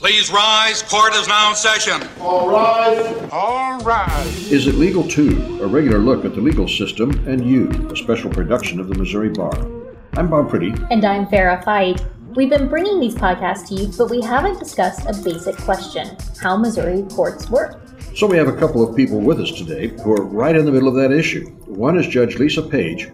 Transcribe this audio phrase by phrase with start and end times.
[0.00, 0.80] Please rise.
[0.84, 2.08] Court is now in session.
[2.20, 3.28] All rise.
[3.32, 4.52] All rise.
[4.52, 5.58] Is it legal too?
[5.60, 9.30] A regular look at the legal system and you, a special production of the Missouri
[9.30, 9.52] Bar.
[10.12, 10.86] I'm Bob Priddy.
[10.92, 12.00] And I'm Farrah Fite.
[12.36, 16.56] We've been bringing these podcasts to you, but we haven't discussed a basic question how
[16.56, 17.80] Missouri courts work.
[18.14, 20.70] So we have a couple of people with us today who are right in the
[20.70, 21.50] middle of that issue.
[21.66, 23.10] One is Judge Lisa Page.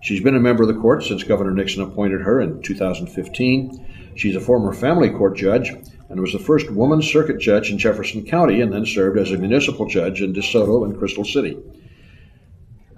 [0.00, 4.14] She's been a member of the court since Governor Nixon appointed her in 2015.
[4.16, 5.72] She's a former family court judge
[6.10, 9.38] and was the first woman circuit judge in Jefferson County and then served as a
[9.38, 11.56] municipal judge in DeSoto and Crystal City.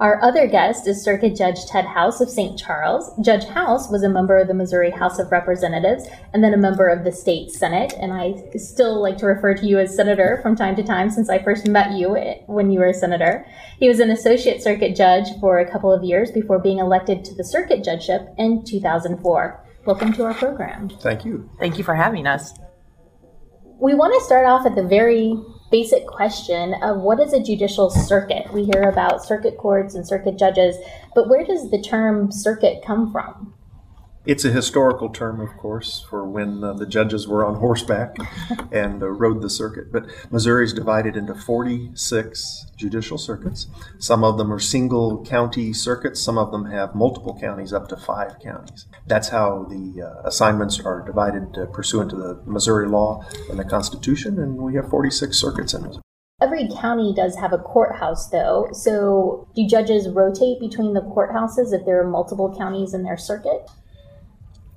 [0.01, 2.59] Our other guest is Circuit Judge Ted House of St.
[2.59, 3.13] Charles.
[3.25, 6.89] Judge House was a member of the Missouri House of Representatives and then a member
[6.89, 7.95] of the state Senate.
[8.01, 11.29] And I still like to refer to you as Senator from time to time since
[11.29, 13.47] I first met you when you were a Senator.
[13.79, 17.35] He was an Associate Circuit Judge for a couple of years before being elected to
[17.37, 19.65] the Circuit Judgeship in 2004.
[19.85, 20.89] Welcome to our program.
[20.89, 21.49] Thank you.
[21.61, 22.55] Thank you for having us.
[23.83, 25.37] We want to start off at the very
[25.73, 28.53] basic question of what is a judicial circuit?
[28.53, 30.77] We hear about circuit courts and circuit judges,
[31.17, 33.53] but where does the term circuit come from?
[34.25, 38.17] It's a historical term, of course, for when uh, the judges were on horseback
[38.73, 39.91] and uh, rode the circuit.
[39.91, 43.67] But Missouri is divided into 46 judicial circuits.
[43.99, 47.97] Some of them are single county circuits, some of them have multiple counties, up to
[47.97, 48.87] five counties.
[49.09, 53.65] That's how the uh, assignments are divided uh, pursuant to the Missouri law and the
[53.65, 56.03] Constitution, and we have 46 circuits in Missouri.
[56.41, 58.69] Every county does have a courthouse, though.
[58.73, 63.69] So, do judges rotate between the courthouses if there are multiple counties in their circuit?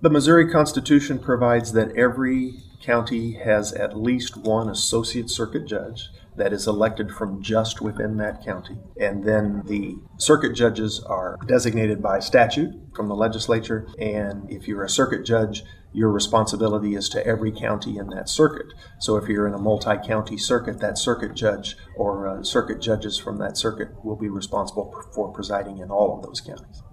[0.06, 6.53] The Missouri Constitution provides that every county has at least one associate circuit judge that
[6.53, 8.78] is elected from just within that county.
[9.02, 13.88] And then the circuit judges are designated by statute from the legislature.
[13.97, 18.75] And if you're a circuit judge, your responsibility is to every county in that circuit.
[19.00, 23.17] So if you're in a multi county circuit, that circuit judge or uh, circuit judges
[23.17, 26.84] from that circuit will be responsible for presiding in all of those counties.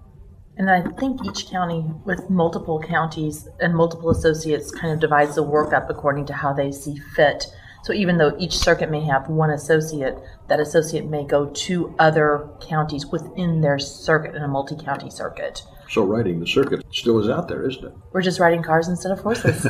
[0.57, 5.43] And I think each county with multiple counties and multiple associates kind of divides the
[5.43, 7.47] work up according to how they see fit.
[7.85, 10.17] So even though each circuit may have one associate,
[10.49, 15.63] that associate may go to other counties within their circuit in a multi county circuit.
[15.89, 17.93] So riding the circuit still is out there, isn't it?
[18.13, 19.65] We're just riding cars instead of horses.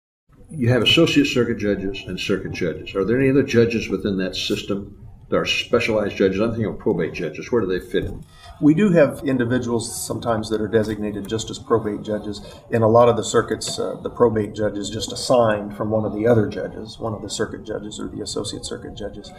[0.50, 2.94] you have associate circuit judges and circuit judges.
[2.94, 5.08] Are there any other judges within that system?
[5.28, 6.40] that are specialized judges.
[6.40, 7.50] I'm thinking of probate judges.
[7.52, 8.24] Where do they fit in?
[8.60, 12.40] We do have individuals sometimes that are designated just as probate judges.
[12.70, 16.04] In a lot of the circuits, uh, the probate judge is just assigned from one
[16.04, 19.30] of the other judges, one of the circuit judges or the associate circuit judges.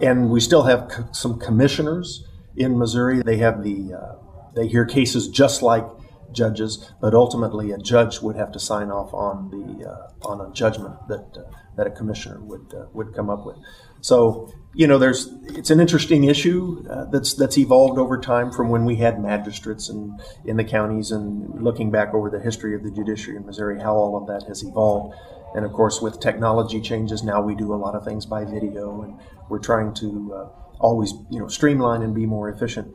[0.00, 2.24] And we still have some commissioners
[2.56, 3.22] in Missouri.
[3.22, 4.14] They have the uh,
[4.54, 5.84] they hear cases just like
[6.32, 10.52] judges, but ultimately a judge would have to sign off on the uh, on a
[10.52, 13.56] judgment that uh, that a commissioner would uh, would come up with.
[14.00, 18.70] So you know, there's it's an interesting issue uh, that's that's evolved over time from
[18.70, 22.82] when we had magistrates and in the counties, and looking back over the history of
[22.82, 25.14] the judiciary in Missouri, how all of that has evolved.
[25.54, 29.02] And of course, with technology changes, now we do a lot of things by video,
[29.02, 30.48] and we're trying to uh,
[30.80, 32.94] always you know streamline and be more efficient.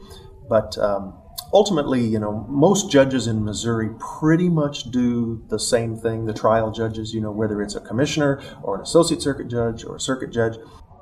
[0.50, 1.14] But um,
[1.54, 3.90] ultimately, you know, most judges in Missouri
[4.20, 6.26] pretty much do the same thing.
[6.26, 9.98] The trial judges, you know, whether it's a commissioner or an associate circuit judge or
[9.98, 10.58] a circuit judge,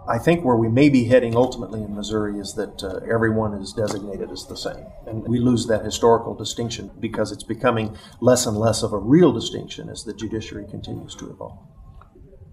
[0.08, 3.74] I think where we may be heading ultimately in Missouri is that uh, everyone is
[3.74, 4.86] designated as the same.
[5.08, 9.32] And we lose that historical distinction because it's becoming less and less of a real
[9.32, 11.58] distinction as the judiciary continues to evolve.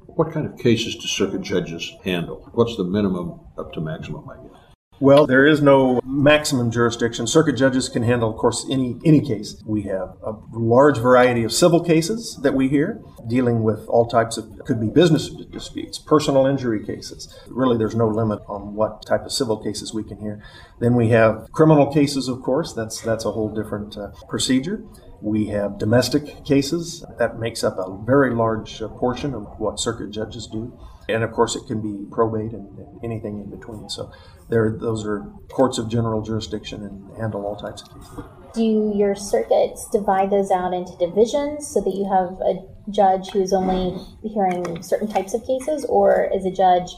[0.06, 2.50] What kind of cases do circuit judges handle?
[2.54, 4.61] What's the minimum up to maximum, I guess?
[5.00, 7.26] Well, there is no maximum jurisdiction.
[7.26, 9.60] Circuit judges can handle, of course, any any case.
[9.66, 14.36] We have a large variety of civil cases that we hear, dealing with all types
[14.36, 17.36] of could be business disputes, personal injury cases.
[17.48, 20.40] Really, there's no limit on what type of civil cases we can hear.
[20.78, 22.72] Then we have criminal cases, of course.
[22.72, 24.84] That's that's a whole different uh, procedure.
[25.20, 27.04] We have domestic cases.
[27.18, 30.78] That makes up a very large uh, portion of what circuit judges do.
[31.08, 33.88] And of course, it can be probate and, and anything in between.
[33.88, 34.12] So
[34.52, 38.18] there, those are courts of general jurisdiction and handle all types of cases.
[38.54, 42.60] Do your circuits divide those out into divisions so that you have a
[42.90, 46.90] judge who's only hearing certain types of cases, or is a judge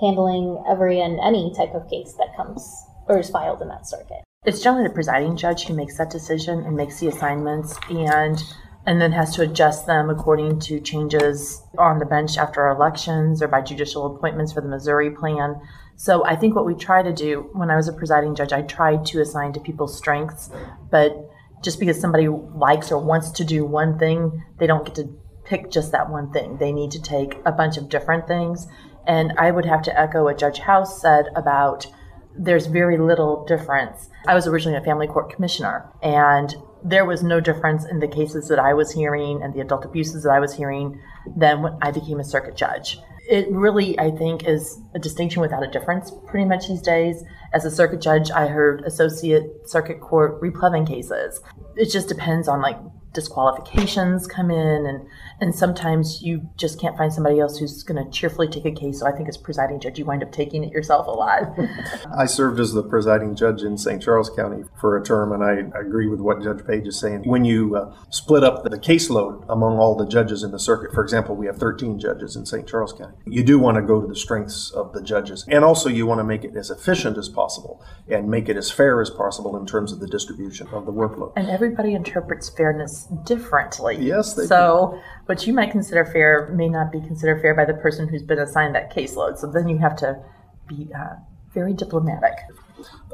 [0.00, 2.62] handling every and any type of case that comes
[3.08, 4.22] or is filed in that circuit?
[4.44, 8.40] It's generally the presiding judge who makes that decision and makes the assignments and
[8.86, 13.48] and then has to adjust them according to changes on the bench after elections or
[13.48, 15.60] by judicial appointments for the Missouri plan.
[16.00, 18.62] So I think what we try to do when I was a presiding judge, I
[18.62, 20.48] tried to assign to people's strengths,
[20.90, 21.14] but
[21.62, 25.14] just because somebody likes or wants to do one thing, they don't get to
[25.44, 26.56] pick just that one thing.
[26.56, 28.66] They need to take a bunch of different things.
[29.06, 31.86] And I would have to echo what Judge House said about
[32.34, 34.08] there's very little difference.
[34.26, 38.48] I was originally a family court commissioner, and there was no difference in the cases
[38.48, 40.98] that I was hearing and the adult abuses that I was hearing
[41.36, 42.98] than when I became a circuit judge.
[43.30, 47.22] It really, I think, is a distinction without a difference pretty much these days.
[47.52, 51.40] As a circuit judge, I heard associate circuit court replevin cases.
[51.76, 52.76] It just depends on like
[53.12, 55.06] disqualifications come in and
[55.40, 59.00] and sometimes you just can't find somebody else who's going to cheerfully take a case.
[59.00, 61.58] So i think as presiding judge you wind up taking it yourself a lot.
[62.18, 65.78] I served as the presiding judge in st charles county for a term and i,
[65.80, 67.22] agree with what judge page is saying.
[67.24, 71.02] When you uh, split up the caseload among all the judges in the circuit for
[71.02, 74.06] example we have 13 judges in st charles county you do want to go to
[74.06, 75.44] the strengths of the judges.
[75.48, 78.70] And also you want to make it as efficient as possible and make it as
[78.70, 81.32] fair as possible in terms of the distribution of the workload.
[81.36, 83.96] And everybody interprets fairness differently.
[84.00, 85.00] Yes, they so do.
[85.30, 88.40] What you might consider fair may not be considered fair by the person who's been
[88.40, 89.38] assigned that caseload.
[89.38, 90.20] So then you have to
[90.66, 91.14] be uh,
[91.54, 92.32] very diplomatic.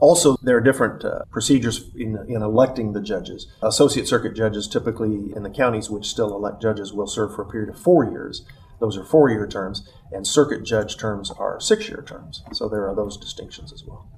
[0.01, 3.49] Also, there are different uh, procedures in, in electing the judges.
[3.61, 7.51] Associate circuit judges, typically in the counties which still elect judges, will serve for a
[7.51, 8.47] period of four years.
[8.81, 12.43] Those are four year terms, and circuit judge terms are six year terms.
[12.55, 14.09] So there are those distinctions as well.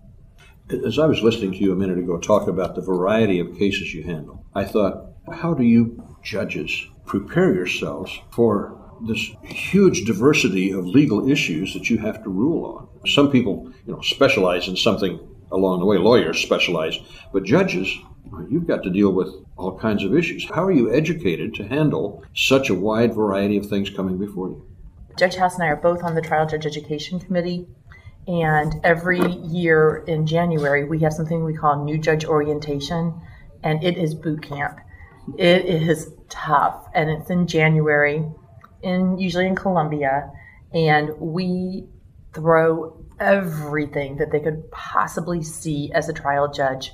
[0.86, 3.92] As I was listening to you a minute ago talk about the variety of cases
[3.92, 10.86] you handle, I thought, how do you judges prepare yourselves for this huge diversity of
[10.86, 13.08] legal issues that you have to rule on?
[13.08, 15.18] Some people, you know, specialize in something
[15.50, 15.96] along the way.
[15.96, 16.98] Lawyers specialize,
[17.32, 17.88] but judges,
[18.50, 20.48] you've got to deal with all kinds of issues.
[20.50, 24.64] How are you educated to handle such a wide variety of things coming before you?
[25.16, 27.66] Judge House and I are both on the Trial Judge Education Committee.
[28.28, 33.18] And every year in January, we have something we call New Judge Orientation,
[33.64, 34.78] and it is boot camp.
[35.36, 38.24] It is tough, and it's in January,
[38.82, 40.30] in usually in Columbia,
[40.72, 41.86] and we
[42.32, 46.92] throw everything that they could possibly see as a trial judge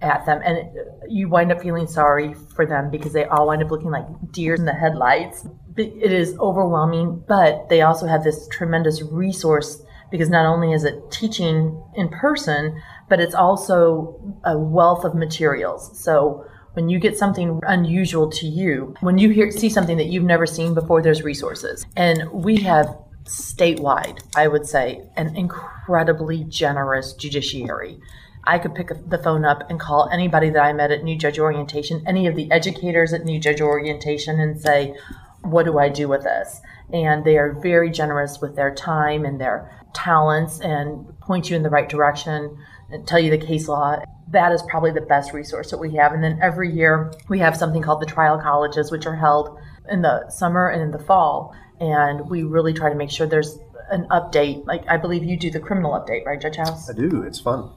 [0.00, 0.70] at them, and
[1.08, 4.54] you wind up feeling sorry for them because they all wind up looking like deer
[4.54, 5.46] in the headlights.
[5.76, 11.10] It is overwhelming, but they also have this tremendous resource because not only is it
[11.10, 15.98] teaching in person, but it's also a wealth of materials.
[15.98, 16.46] So
[16.78, 20.46] when you get something unusual to you, when you hear see something that you've never
[20.46, 21.84] seen before, there's resources.
[21.96, 27.98] And we have statewide, I would say, an incredibly generous judiciary.
[28.44, 31.40] I could pick the phone up and call anybody that I met at New Judge
[31.40, 34.94] Orientation, any of the educators at New Judge Orientation, and say,
[35.40, 36.60] What do I do with this?
[36.92, 41.64] And they are very generous with their time and their talents and point you in
[41.64, 42.56] the right direction
[42.92, 46.12] and tell you the case law that is probably the best resource that we have.
[46.12, 49.58] And then every year we have something called the trial colleges, which are held
[49.90, 51.54] in the summer and in the fall.
[51.80, 53.58] And we really try to make sure there's
[53.90, 54.66] an update.
[54.66, 56.90] Like I believe you do the criminal update, right, Judge House?
[56.90, 57.22] I do.
[57.22, 57.70] It's fun.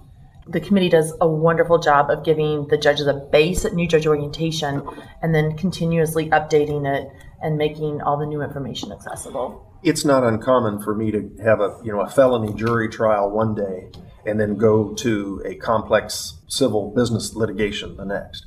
[0.48, 4.08] The committee does a wonderful job of giving the judges a base at new judge
[4.08, 4.86] orientation
[5.22, 7.10] and then continuously updating it
[7.42, 9.68] and making all the new information accessible.
[9.84, 13.56] It's not uncommon for me to have a you know a felony jury trial one
[13.56, 13.92] day
[14.26, 18.46] and then go to a complex civil business litigation the next.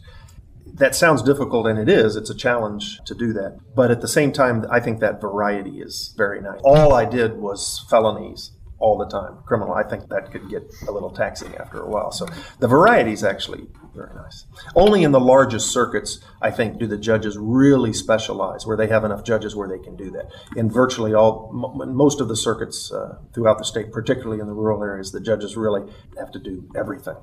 [0.75, 2.17] That sounds difficult, and it is.
[2.17, 3.59] It's a challenge to do that.
[3.77, 6.61] But at the same time, I think that variety is very nice.
[6.65, 9.75] All I did was felonies all the time, criminal.
[9.75, 12.11] I think that could get a little taxing after a while.
[12.11, 12.27] So
[12.59, 14.47] the variety is actually very nice.
[14.75, 19.05] Only in the largest circuits, I think, do the judges really specialize, where they have
[19.05, 20.31] enough judges where they can do that.
[20.57, 24.83] In virtually all, most of the circuits uh, throughout the state, particularly in the rural
[24.83, 25.83] areas, the judges really
[26.19, 27.17] have to do everything.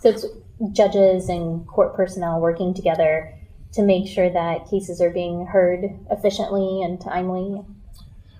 [0.00, 0.26] So it's
[0.72, 3.34] judges and court personnel working together
[3.72, 7.62] to make sure that cases are being heard efficiently and timely.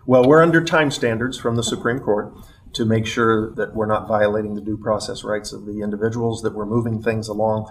[0.07, 2.35] Well, we're under time standards from the Supreme Court
[2.73, 6.55] to make sure that we're not violating the due process rights of the individuals, that
[6.55, 7.71] we're moving things along.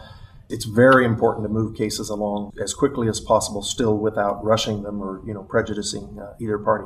[0.50, 5.02] It's very important to move cases along as quickly as possible, still without rushing them
[5.02, 6.86] or you know prejudicing uh, either party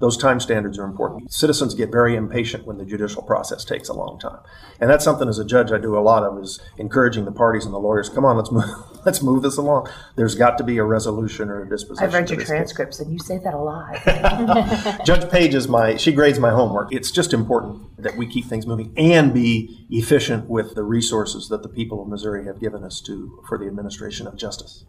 [0.00, 1.32] those time standards are important.
[1.32, 4.40] Citizens get very impatient when the judicial process takes a long time.
[4.80, 7.64] And that's something as a judge I do a lot of is encouraging the parties
[7.64, 8.64] and the lawyers, come on, let's move
[9.04, 9.88] let's move this along.
[10.16, 12.04] There's got to be a resolution or a disposition.
[12.04, 13.06] I've read your transcripts case.
[13.06, 13.94] and you say that a lot.
[15.04, 16.92] judge Page is my she grades my homework.
[16.92, 21.62] It's just important that we keep things moving and be efficient with the resources that
[21.62, 24.84] the people of Missouri have given us to for the administration of justice.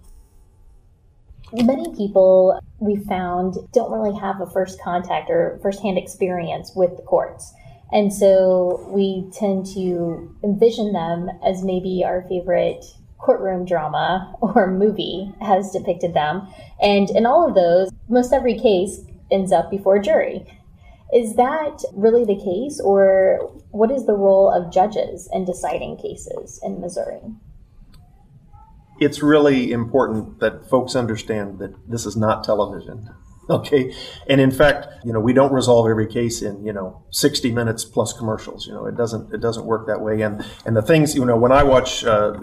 [1.53, 7.03] Many people we found don't really have a first contact or firsthand experience with the
[7.03, 7.53] courts.
[7.91, 12.83] And so we tend to envision them as maybe our favorite
[13.25, 16.47] courtroom drama or movie has depicted them.
[16.81, 19.01] And in all of those, most every case
[19.31, 20.45] ends up before a jury.
[21.13, 26.59] Is that really the case, or what is the role of judges in deciding cases
[26.63, 27.21] in Missouri?
[28.99, 33.09] It's really important that folks understand that this is not television.
[33.47, 33.93] Okay.
[34.27, 37.85] And in fact, you know, we don't resolve every case in, you know, 60 minutes
[37.85, 38.65] plus commercials.
[38.65, 40.21] You know, it doesn't, it doesn't work that way.
[40.21, 42.39] And, and the things, you know, when I watch, uh,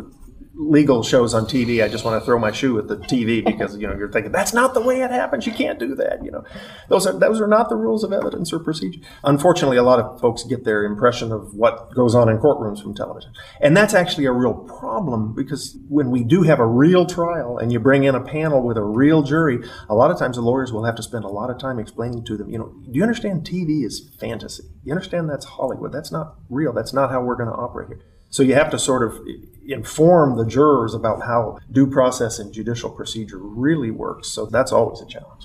[0.55, 3.77] legal shows on TV, I just want to throw my shoe at the TV because
[3.77, 5.47] you know you're thinking that's not the way it happens.
[5.47, 6.25] You can't do that.
[6.25, 6.45] You know,
[6.89, 9.01] those are those are not the rules of evidence or procedure.
[9.25, 12.95] Unfortunately, a lot of folks get their impression of what goes on in courtrooms from
[12.95, 17.59] television, and that's actually a real problem because when we do have a real trial
[17.59, 20.43] and you bring in a panel with a real jury, a lot of times the
[20.43, 22.51] lawyers will have to spend a lot of time explaining to them.
[22.51, 24.65] You know, do you understand TV is fantasy?
[24.85, 25.93] You understand that's Hollywood?
[25.93, 26.73] That's not real.
[26.73, 28.12] That's not how we're going to operate here.
[28.33, 29.21] So you have to sort of
[29.67, 34.29] inform the jurors about how due process and judicial procedure really works.
[34.29, 35.45] So that's always a challenge.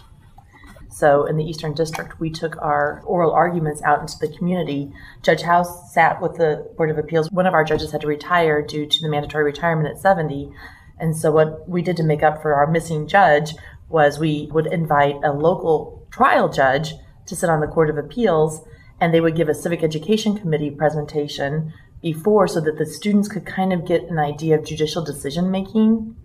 [0.90, 4.90] So in the Eastern District, we took our oral arguments out into the community.
[5.22, 7.30] Judge House sat with the Board of Appeals.
[7.30, 10.50] One of our judges had to retire due to the mandatory retirement at 70.
[10.98, 13.54] And so what we did to make up for our missing judge
[13.90, 16.94] was we would invite a local trial judge
[17.26, 18.62] to sit on the Court of Appeals
[19.00, 23.46] and they would give a civic education committee presentation before so that the students could
[23.46, 26.16] kind of get an idea of judicial decision making.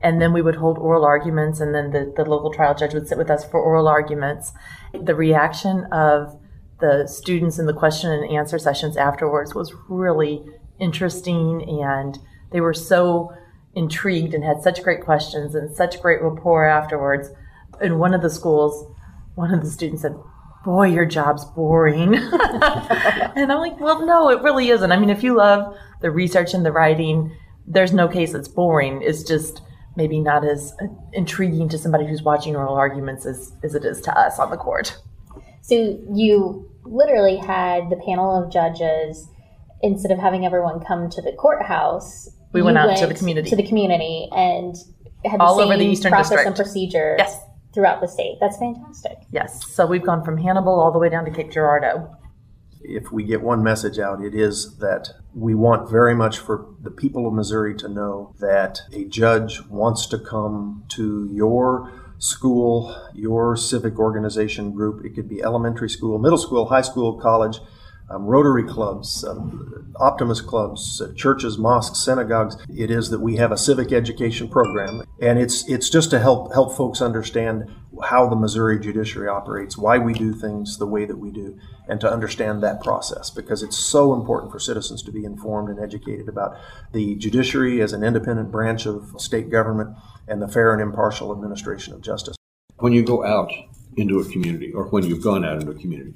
[0.00, 3.06] And then we would hold oral arguments, and then the, the local trial judge would
[3.06, 4.52] sit with us for oral arguments.
[4.92, 6.36] The reaction of
[6.80, 10.44] the students in the question and answer sessions afterwards was really
[10.80, 12.18] interesting, and
[12.50, 13.32] they were so
[13.74, 17.30] intrigued and had such great questions and such great rapport afterwards.
[17.80, 18.92] In one of the schools,
[19.36, 20.16] one of the students said,
[20.64, 22.14] boy, your job's boring.
[23.34, 24.92] and I'm like, well, no, it really isn't.
[24.92, 27.34] I mean, if you love the research and the writing,
[27.66, 29.02] there's no case that's boring.
[29.02, 29.62] It's just
[29.96, 34.00] maybe not as uh, intriguing to somebody who's watching oral arguments as, as it is
[34.02, 34.98] to us on the court.
[35.60, 35.74] So
[36.12, 39.28] you literally had the panel of judges
[39.82, 42.30] instead of having everyone come to the courthouse.
[42.52, 43.50] We went out to the community.
[43.50, 44.76] To the community and
[45.24, 46.46] had all the over same the Eastern process District.
[46.46, 47.16] and procedure.
[47.18, 47.38] Yes.
[47.72, 48.38] Throughout the state.
[48.40, 49.18] That's fantastic.
[49.30, 49.66] Yes.
[49.66, 52.16] So we've gone from Hannibal all the way down to Cape Girardeau.
[52.82, 56.90] If we get one message out, it is that we want very much for the
[56.90, 63.56] people of Missouri to know that a judge wants to come to your school, your
[63.56, 65.04] civic organization group.
[65.04, 67.60] It could be elementary school, middle school, high school, college,
[68.12, 72.56] um, Rotary clubs, um, Optimist clubs, uh, churches, mosques, synagogues.
[72.74, 76.52] It is that we have a civic education program, and it's it's just to help
[76.52, 77.70] help folks understand
[78.02, 82.00] how the Missouri judiciary operates, why we do things the way that we do, and
[82.00, 86.28] to understand that process because it's so important for citizens to be informed and educated
[86.28, 86.56] about
[86.92, 89.94] the judiciary as an independent branch of state government
[90.26, 92.36] and the fair and impartial administration of justice.
[92.78, 93.52] When you go out
[93.96, 96.14] into a community, or when you've gone out into a community,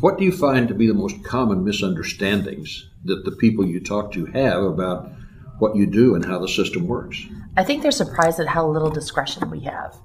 [0.00, 4.12] what do you find to be the most common misunderstandings that the people you talk
[4.12, 5.10] to have about
[5.58, 7.24] what you do and how the system works?
[7.56, 9.96] I think they're surprised at how little discretion we have.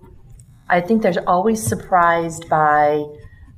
[0.69, 3.03] I think they're always surprised by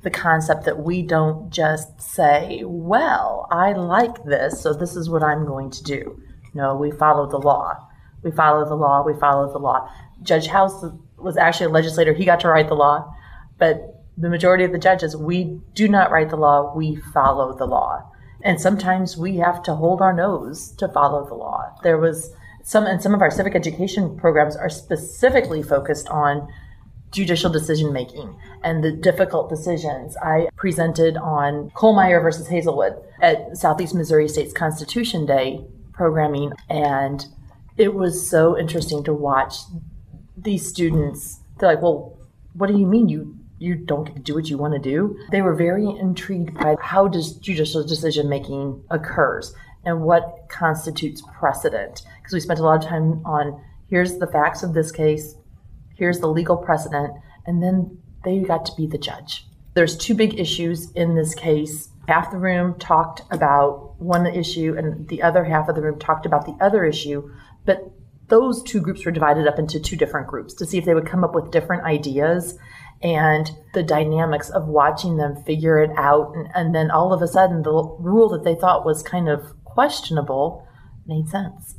[0.04, 5.22] the concept that we don't just say, well, I like this, so this is what
[5.22, 6.22] I'm going to do.
[6.54, 7.76] No, we follow the law.
[8.24, 9.04] We follow the law.
[9.06, 9.92] We follow the law.
[10.24, 10.86] Judge House
[11.18, 12.14] was actually a legislator.
[12.14, 13.14] He got to write the law,
[13.58, 17.66] but the majority of the judges, we do not write the law, we follow the
[17.66, 18.08] law.
[18.44, 21.76] And sometimes we have to hold our nose to follow the law.
[21.84, 22.32] There was
[22.64, 26.48] some, and some of our civic education programs are specifically focused on
[27.12, 30.16] judicial decision making and the difficult decisions.
[30.18, 37.26] I presented on Kuhlmeier versus Hazelwood at Southeast Missouri State's Constitution Day programming, and
[37.76, 39.56] it was so interesting to watch
[40.38, 41.40] these students.
[41.60, 42.18] They're like, "Well,
[42.54, 45.18] what do you mean you you don't get to do what you want to do?"
[45.32, 49.54] They were very intrigued by how does judicial decision making occurs
[49.86, 52.04] and what constitutes precedent.
[52.20, 55.36] Because we spent a lot of time on here's the facts of this case,
[55.96, 57.14] here's the legal precedent,
[57.46, 59.48] and then they got to be the judge.
[59.74, 61.90] There's two big issues in this case.
[62.08, 66.26] Half the room talked about one issue, and the other half of the room talked
[66.26, 67.32] about the other issue,
[67.66, 67.92] but
[68.28, 71.06] those two groups were divided up into two different groups to see if they would
[71.06, 72.58] come up with different ideas
[73.04, 76.34] and the dynamics of watching them figure it out.
[76.36, 79.54] And, and then all of a sudden, the rule that they thought was kind of
[79.64, 80.68] questionable
[81.06, 81.76] made sense.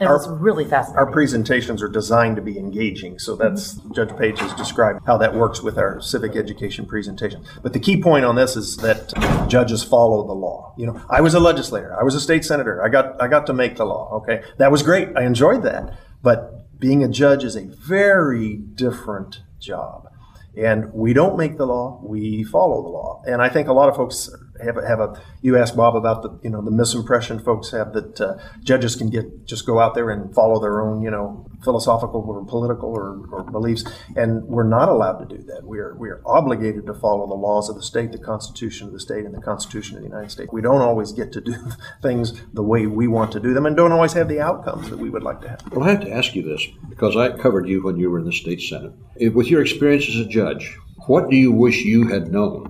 [0.00, 0.98] It was really fascinating.
[0.98, 3.92] Our presentations are designed to be engaging, so that's mm-hmm.
[3.92, 7.44] Judge Page has described how that works with our civic education presentation.
[7.62, 9.12] But the key point on this is that
[9.48, 10.74] judges follow the law.
[10.78, 13.46] You know, I was a legislator, I was a state senator, I got I got
[13.46, 14.10] to make the law.
[14.22, 15.96] Okay, that was great, I enjoyed that.
[16.22, 20.08] But being a judge is a very different job,
[20.56, 23.22] and we don't make the law, we follow the law.
[23.26, 24.30] And I think a lot of folks
[24.62, 25.20] have a, have a.
[25.42, 29.10] You asked Bob about the you know the misimpression folks have that uh, judges can
[29.10, 33.26] get just go out there and follow their own you know philosophical or political or,
[33.32, 33.84] or beliefs,
[34.16, 35.64] and we're not allowed to do that.
[35.64, 38.92] We are we are obligated to follow the laws of the state, the Constitution of
[38.92, 40.52] the state, and the Constitution of the United States.
[40.52, 41.54] We don't always get to do
[42.02, 44.98] things the way we want to do them, and don't always have the outcomes that
[44.98, 45.72] we would like to have.
[45.72, 48.24] Well, I have to ask you this because I covered you when you were in
[48.24, 48.92] the state senate.
[49.32, 52.66] With your experience as a judge, what do you wish you had known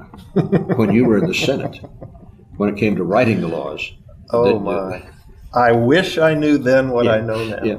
[0.76, 1.80] when you were in the senate
[2.56, 3.92] when it came to writing the laws?
[4.30, 5.02] Oh That- my.
[5.54, 7.62] I wish I knew then what I know now.
[7.62, 7.78] Yeah.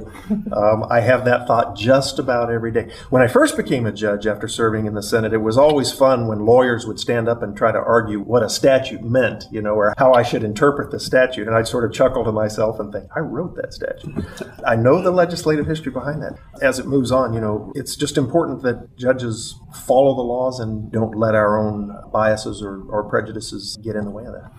[0.56, 2.90] Um, I have that thought just about every day.
[3.10, 6.28] When I first became a judge after serving in the Senate, it was always fun
[6.28, 9.74] when lawyers would stand up and try to argue what a statute meant, you know,
[9.74, 11.48] or how I should interpret the statute.
[11.48, 14.26] And I'd sort of chuckle to myself and think, I wrote that statute.
[14.66, 16.38] I know the legislative history behind that.
[16.62, 20.92] As it moves on, you know, it's just important that judges follow the laws and
[20.92, 24.52] don't let our own biases or, or prejudices get in the way of that.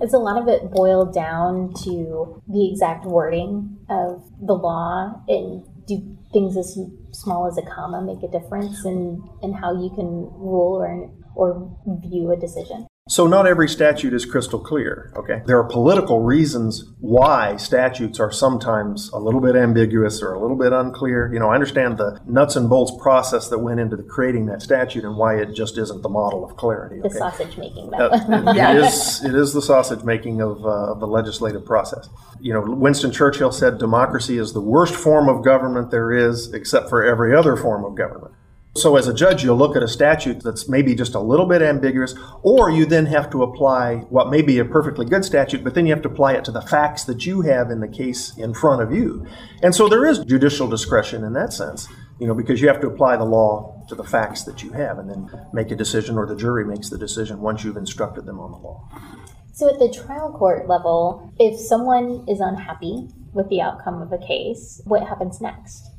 [0.00, 5.22] Is a lot of it boiled down to the exact wording of the law?
[5.26, 6.78] And do things as
[7.12, 11.78] small as a comma make a difference in, in how you can rule or, or
[11.86, 12.85] view a decision?
[13.08, 15.40] So, not every statute is crystal clear, okay?
[15.46, 20.56] There are political reasons why statutes are sometimes a little bit ambiguous or a little
[20.56, 21.32] bit unclear.
[21.32, 24.60] You know, I understand the nuts and bolts process that went into the creating that
[24.60, 28.50] statute and why it just isn't the model of clarity, The sausage making, Uh, though.
[28.50, 32.08] it is it is the sausage making of, uh, of the legislative process.
[32.40, 36.88] You know, Winston Churchill said democracy is the worst form of government there is, except
[36.88, 38.34] for every other form of government.
[38.76, 41.62] So, as a judge, you'll look at a statute that's maybe just a little bit
[41.62, 45.74] ambiguous, or you then have to apply what may be a perfectly good statute, but
[45.74, 48.36] then you have to apply it to the facts that you have in the case
[48.36, 49.26] in front of you.
[49.62, 51.88] And so there is judicial discretion in that sense,
[52.20, 54.98] you know, because you have to apply the law to the facts that you have
[54.98, 58.38] and then make a decision, or the jury makes the decision once you've instructed them
[58.38, 58.86] on the law.
[59.52, 64.18] So, at the trial court level, if someone is unhappy with the outcome of a
[64.18, 65.95] case, what happens next?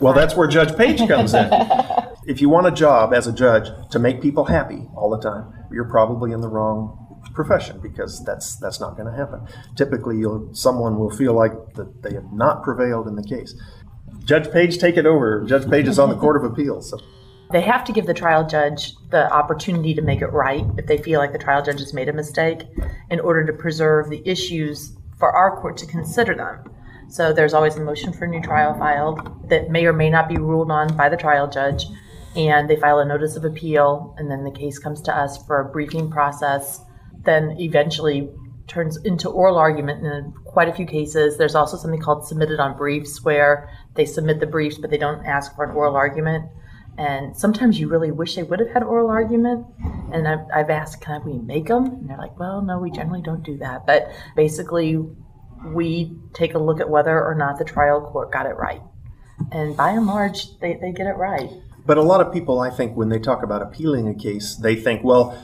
[0.00, 1.50] Well, that's where Judge Page comes in.
[2.26, 5.52] if you want a job as a judge to make people happy all the time,
[5.72, 7.02] you're probably in the wrong
[7.34, 9.46] profession because that's that's not going to happen.
[9.74, 13.54] Typically, you'll someone will feel like that they have not prevailed in the case.
[14.24, 15.44] Judge Page, take it over.
[15.44, 16.90] Judge Page is on the Court of Appeals.
[16.90, 16.98] So.
[17.52, 20.98] They have to give the trial judge the opportunity to make it right if they
[20.98, 22.62] feel like the trial judge has made a mistake
[23.08, 26.64] in order to preserve the issues for our court to consider them.
[27.08, 30.28] So there's always a motion for a new trial filed that may or may not
[30.28, 31.84] be ruled on by the trial judge.
[32.34, 35.60] And they file a notice of appeal, and then the case comes to us for
[35.60, 36.80] a briefing process.
[37.24, 38.28] Then eventually
[38.66, 41.38] turns into oral argument in quite a few cases.
[41.38, 45.24] There's also something called submitted on briefs where they submit the briefs, but they don't
[45.24, 46.50] ask for an oral argument.
[46.98, 49.66] And sometimes you really wish they would have had oral argument.
[50.12, 51.84] And I've, I've asked, can we make them?
[51.86, 53.86] And they're like, well, no, we generally don't do that.
[53.86, 55.06] But basically,
[55.64, 58.82] we take a look at whether or not the trial court got it right.
[59.52, 61.50] And by and large, they, they get it right.
[61.84, 64.74] But a lot of people, I think, when they talk about appealing a case, they
[64.74, 65.36] think, well,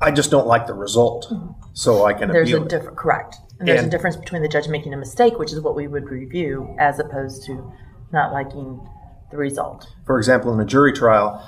[0.00, 1.52] I just don't like the result, mm-hmm.
[1.72, 2.68] so I can There's appeal a it.
[2.68, 3.36] different, correct.
[3.58, 5.88] And there's And- a difference between the judge making a mistake, which is what we
[5.88, 7.72] would review, as opposed to
[8.12, 8.86] not liking
[9.30, 9.86] the result.
[10.04, 11.42] For example, in a jury trial,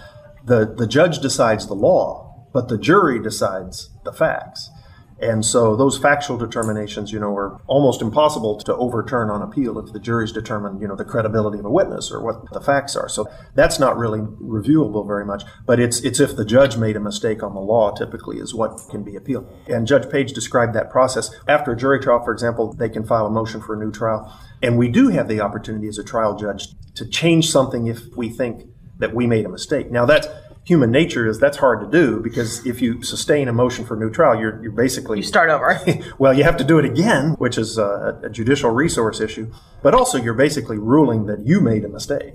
[0.44, 4.70] the, the judge decides the law, but the jury decides the facts.
[5.20, 9.92] And so those factual determinations, you know, are almost impossible to overturn on appeal if
[9.92, 13.08] the jury's determined, you know, the credibility of a witness or what the facts are.
[13.08, 15.42] So that's not really reviewable very much.
[15.66, 18.80] But it's it's if the judge made a mistake on the law, typically is what
[18.90, 19.52] can be appealed.
[19.66, 21.34] And Judge Page described that process.
[21.48, 24.32] After a jury trial, for example, they can file a motion for a new trial.
[24.62, 28.28] And we do have the opportunity as a trial judge to change something if we
[28.28, 28.66] think
[28.98, 29.90] that we made a mistake.
[29.90, 30.26] Now that's
[30.68, 34.10] human nature is that's hard to do because if you sustain a motion for new
[34.10, 35.80] trial, you're you're basically You start over.
[36.18, 39.50] well, you have to do it again, which is a, a judicial resource issue.
[39.82, 42.34] But also, you're basically ruling that you made a mistake,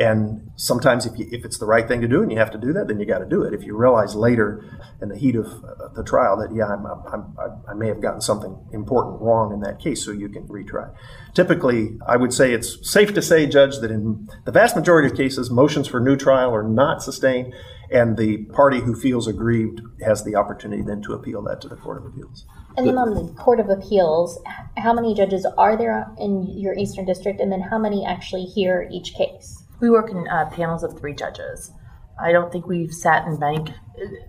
[0.00, 2.58] And sometimes, if, you, if it's the right thing to do and you have to
[2.58, 3.52] do that, then you got to do it.
[3.52, 4.64] If you realize later
[5.02, 8.22] in the heat of uh, the trial that, yeah, I'm, I'm, i may have gotten
[8.22, 10.90] something important wrong in that case, so you can retry.
[11.34, 15.14] Typically, I would say it's safe to say, Judge, that in the vast majority of
[15.14, 17.52] cases, motions for new trial are not sustained,
[17.90, 21.76] and the party who feels aggrieved has the opportunity then to appeal that to the
[21.76, 22.46] Court of Appeals.
[22.78, 24.42] And then on the Court of Appeals,
[24.78, 28.88] how many judges are there in your Eastern District, and then how many actually hear
[28.90, 29.59] each case?
[29.80, 31.72] We work in uh, panels of three judges.
[32.22, 33.70] I don't think we've sat en banc.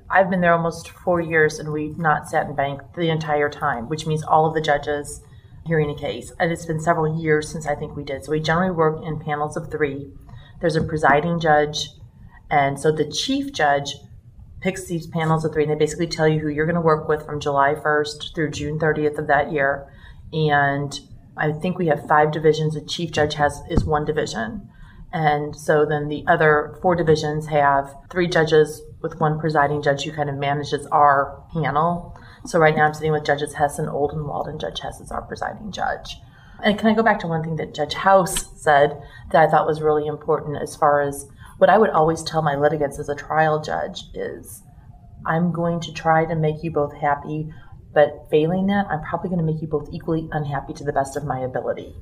[0.10, 3.90] I've been there almost four years and we've not sat en banc the entire time,
[3.90, 5.22] which means all of the judges
[5.66, 6.32] hearing a case.
[6.40, 8.24] And it's been several years since I think we did.
[8.24, 10.14] So we generally work in panels of three.
[10.62, 11.90] There's a presiding judge.
[12.50, 13.96] And so the chief judge
[14.62, 17.10] picks these panels of three and they basically tell you who you're going to work
[17.10, 19.92] with from July 1st through June 30th of that year.
[20.32, 20.98] And
[21.36, 22.76] I think we have five divisions.
[22.76, 24.70] The chief judge has is one division.
[25.14, 30.12] And so then the other four divisions have three judges with one presiding judge who
[30.12, 32.18] kind of manages our panel.
[32.46, 35.22] So right now I'm sitting with Judges Hess and Odenwald, and Judge Hess is our
[35.22, 36.18] presiding judge.
[36.64, 39.68] And can I go back to one thing that Judge House said that I thought
[39.68, 43.16] was really important as far as what I would always tell my litigants as a
[43.16, 44.64] trial judge is
[45.26, 47.54] I'm going to try to make you both happy,
[47.94, 51.16] but failing that, I'm probably going to make you both equally unhappy to the best
[51.16, 51.96] of my ability.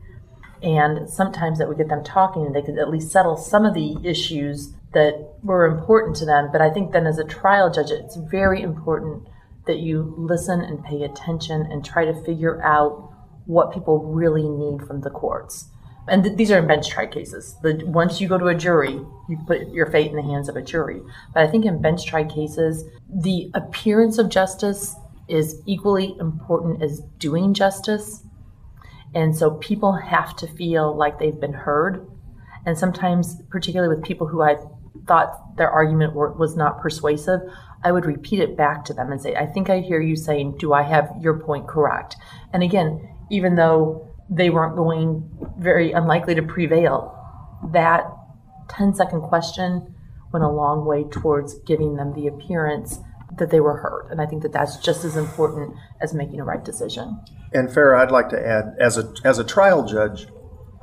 [0.62, 3.74] And sometimes that would get them talking and they could at least settle some of
[3.74, 6.50] the issues that were important to them.
[6.52, 9.28] But I think then as a trial judge, it's very important
[9.68, 13.14] that you listen and pay attention and try to figure out
[13.46, 15.70] what people really need from the courts.
[16.08, 17.56] And th- these are in bench trial cases.
[17.62, 20.56] The, once you go to a jury, you put your fate in the hands of
[20.56, 21.02] a jury.
[21.34, 24.96] But I think in bench trial cases, the appearance of justice
[25.28, 28.24] is equally important as doing justice.
[29.14, 32.08] And so people have to feel like they've been heard.
[32.66, 34.58] And sometimes, particularly with people who I
[35.08, 37.42] thought their argument was not persuasive,
[37.84, 40.58] I would repeat it back to them and say, I think I hear you saying,
[40.58, 42.16] Do I have your point correct?
[42.54, 47.16] And again, even though they weren't going very unlikely to prevail,
[47.72, 48.06] that
[48.70, 49.96] 10 second question
[50.32, 53.00] went a long way towards giving them the appearance
[53.38, 54.10] that they were heard.
[54.12, 57.20] And I think that that's just as important as making a right decision.
[57.54, 60.28] And Farrah, I'd like to add, as a as a trial judge,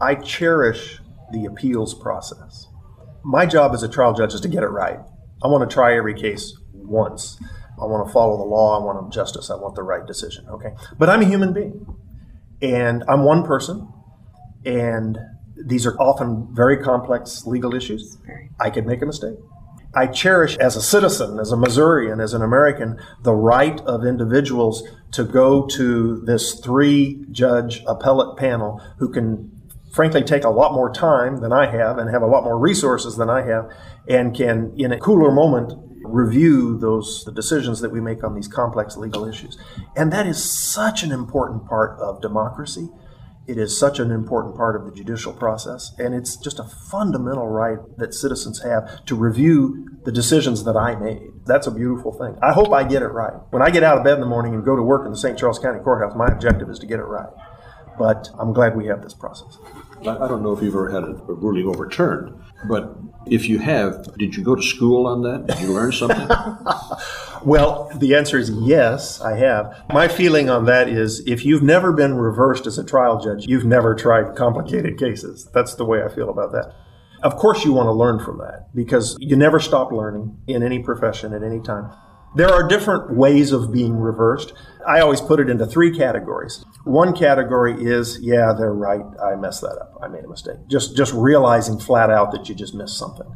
[0.00, 1.00] I cherish
[1.32, 2.68] the appeals process.
[3.24, 4.98] My job as a trial judge is to get it right.
[5.42, 7.38] I want to try every case once.
[7.80, 8.80] I want to follow the law.
[8.80, 9.50] I want justice.
[9.50, 10.46] I want the right decision.
[10.48, 11.86] Okay, but I'm a human being,
[12.62, 13.88] and I'm one person,
[14.64, 15.18] and
[15.56, 18.18] these are often very complex legal issues.
[18.58, 19.36] I could make a mistake.
[19.94, 24.86] I cherish as a citizen, as a Missourian, as an American, the right of individuals
[25.12, 29.52] to go to this three judge appellate panel who can
[29.92, 33.16] frankly take a lot more time than I have and have a lot more resources
[33.16, 33.70] than I have
[34.08, 35.72] and can, in a cooler moment,
[36.04, 39.58] review those the decisions that we make on these complex legal issues.
[39.96, 42.88] And that is such an important part of democracy
[43.46, 47.46] it is such an important part of the judicial process, and it's just a fundamental
[47.46, 51.30] right that citizens have to review the decisions that I made.
[51.46, 52.36] That's a beautiful thing.
[52.42, 53.34] I hope I get it right.
[53.50, 55.16] When I get out of bed in the morning and go to work in the
[55.16, 55.38] St.
[55.38, 57.30] Charles County Courthouse, my objective is to get it right.
[57.98, 59.58] But I'm glad we have this process.
[60.00, 64.36] I don't know if you've ever had a ruling overturned, but if you have, did
[64.36, 65.46] you go to school on that?
[65.46, 66.28] Did you learn something?
[67.44, 69.84] well, the answer is yes, I have.
[69.92, 73.64] My feeling on that is if you've never been reversed as a trial judge, you've
[73.64, 75.48] never tried complicated cases.
[75.52, 76.74] That's the way I feel about that.
[77.22, 80.80] Of course, you want to learn from that because you never stop learning in any
[80.80, 81.90] profession at any time.
[82.34, 84.52] There are different ways of being reversed.
[84.86, 86.64] I always put it into three categories.
[86.84, 89.04] One category is, yeah, they're right.
[89.24, 89.98] I messed that up.
[90.02, 90.58] I made a mistake.
[90.68, 93.26] Just just realizing flat out that you just missed something.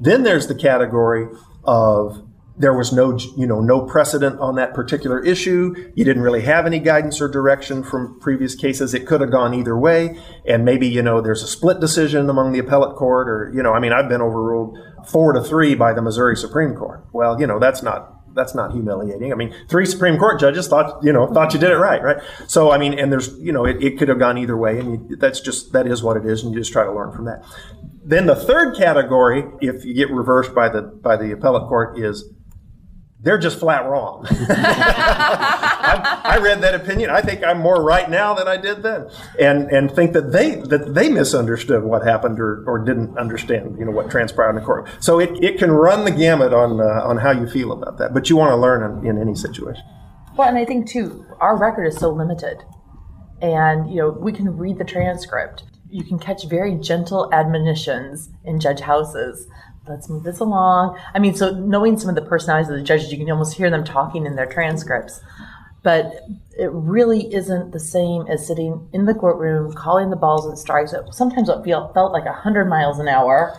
[0.00, 1.26] Then there's the category
[1.64, 2.22] of
[2.56, 6.66] there was no you know no precedent on that particular issue you didn't really have
[6.66, 10.86] any guidance or direction from previous cases it could have gone either way and maybe
[10.86, 13.92] you know there's a split decision among the appellate court or you know i mean
[13.92, 17.82] i've been overruled 4 to 3 by the missouri supreme court well you know that's
[17.82, 19.32] not that's not humiliating.
[19.32, 22.22] I mean, three Supreme Court judges thought, you know, thought you did it right, right?
[22.46, 25.08] So, I mean, and there's, you know, it, it could have gone either way, and
[25.08, 27.26] you, that's just that is what it is, and you just try to learn from
[27.26, 27.44] that.
[28.04, 32.28] Then the third category, if you get reversed by the by the appellate court, is
[33.24, 34.26] they're just flat wrong.
[34.30, 37.10] I, read that opinion.
[37.10, 39.08] I think I'm more right now than I did then,
[39.40, 43.86] and and think that they that they misunderstood what happened or, or didn't understand you
[43.86, 44.88] know what transpired in the court.
[45.00, 48.12] So it, it can run the gamut on uh, on how you feel about that,
[48.12, 49.82] but you want to learn in, in any situation.
[50.36, 52.62] Well, and I think too, our record is so limited,
[53.40, 58.58] and you know we can read the transcript you can catch very gentle admonitions in
[58.58, 59.46] judge houses.
[59.88, 60.98] Let's move this along.
[61.14, 63.70] I mean, so knowing some of the personalities of the judges, you can almost hear
[63.70, 65.20] them talking in their transcripts.
[65.82, 66.14] But
[66.58, 70.94] it really isn't the same as sitting in the courtroom, calling the balls and strikes.
[71.10, 73.54] Sometimes it felt, felt like 100 miles an hour.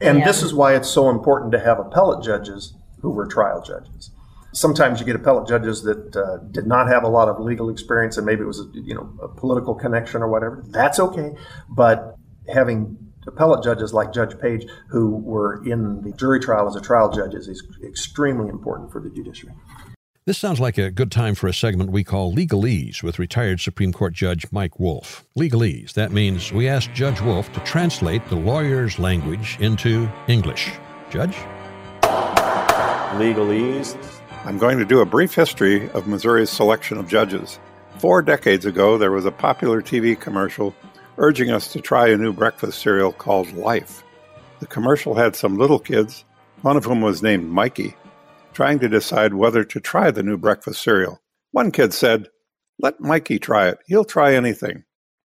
[0.00, 3.62] And, and this is why it's so important to have appellate judges who were trial
[3.62, 4.10] judges
[4.52, 8.16] sometimes you get appellate judges that uh, did not have a lot of legal experience
[8.16, 11.34] and maybe it was a, you know a political connection or whatever that's okay
[11.68, 12.16] but
[12.52, 17.10] having appellate judges like judge page who were in the jury trial as a trial
[17.10, 19.54] judge is extremely important for the judiciary
[20.24, 23.92] this sounds like a good time for a segment we call Legalese with retired Supreme
[23.92, 25.24] Court Judge Mike Wolff.
[25.36, 30.70] Legalese, that means we ask Judge Wolff to translate the lawyer's language into English.
[31.10, 31.34] Judge?
[33.18, 33.96] Legalese
[34.44, 37.60] I'm going to do a brief history of Missouri's selection of judges.
[37.98, 40.74] Four decades ago, there was a popular TV commercial
[41.18, 44.02] urging us to try a new breakfast cereal called Life.
[44.60, 46.24] The commercial had some little kids,
[46.62, 47.96] one of whom was named Mikey,
[48.52, 51.20] trying to decide whether to try the new breakfast cereal.
[51.50, 52.28] One kid said,
[52.78, 53.78] Let Mikey try it.
[53.86, 54.84] He'll try anything.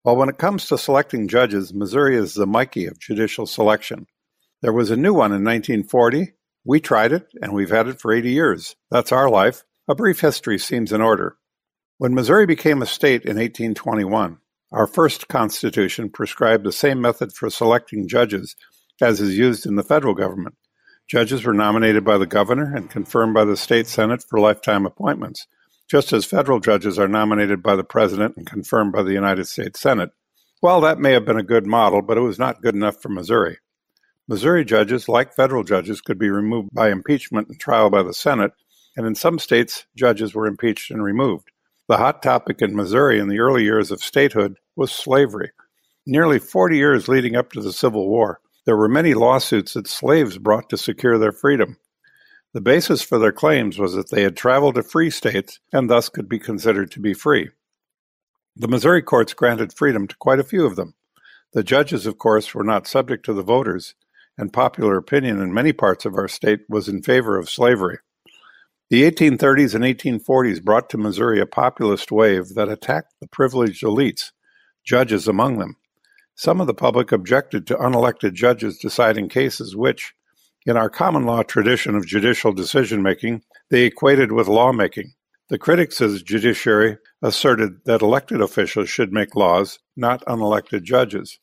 [0.04, 4.06] Well, when it comes to selecting judges, Missouri is the Mikey of judicial selection.
[4.62, 6.32] There was a new one in 1940,
[6.64, 8.76] we tried it, and we've had it for 80 years.
[8.90, 9.64] That's our life.
[9.88, 11.36] A brief history seems in order.
[11.96, 14.38] When Missouri became a state in 1821,
[14.72, 18.54] our first constitution prescribed the same method for selecting judges
[19.00, 20.54] as is used in the federal government.
[21.08, 25.46] Judges were nominated by the governor and confirmed by the state senate for lifetime appointments,
[25.88, 29.80] just as federal judges are nominated by the president and confirmed by the United States
[29.80, 30.10] Senate.
[30.62, 33.08] Well, that may have been a good model, but it was not good enough for
[33.08, 33.58] Missouri.
[34.28, 38.52] Missouri judges, like federal judges, could be removed by impeachment and trial by the Senate,
[38.96, 41.49] and in some states, judges were impeached and removed.
[41.90, 45.50] The hot topic in Missouri in the early years of statehood was slavery.
[46.06, 50.38] Nearly 40 years leading up to the Civil War, there were many lawsuits that slaves
[50.38, 51.78] brought to secure their freedom.
[52.54, 56.08] The basis for their claims was that they had traveled to free states and thus
[56.08, 57.50] could be considered to be free.
[58.54, 60.94] The Missouri courts granted freedom to quite a few of them.
[61.54, 63.96] The judges, of course, were not subject to the voters,
[64.38, 67.98] and popular opinion in many parts of our state was in favor of slavery.
[68.90, 74.32] The 1830s and 1840s brought to Missouri a populist wave that attacked the privileged elites,
[74.84, 75.76] judges among them.
[76.34, 80.12] Some of the public objected to unelected judges deciding cases which,
[80.66, 85.12] in our common law tradition of judicial decision making, they equated with lawmaking.
[85.50, 91.38] The critics of the judiciary asserted that elected officials should make laws, not unelected judges.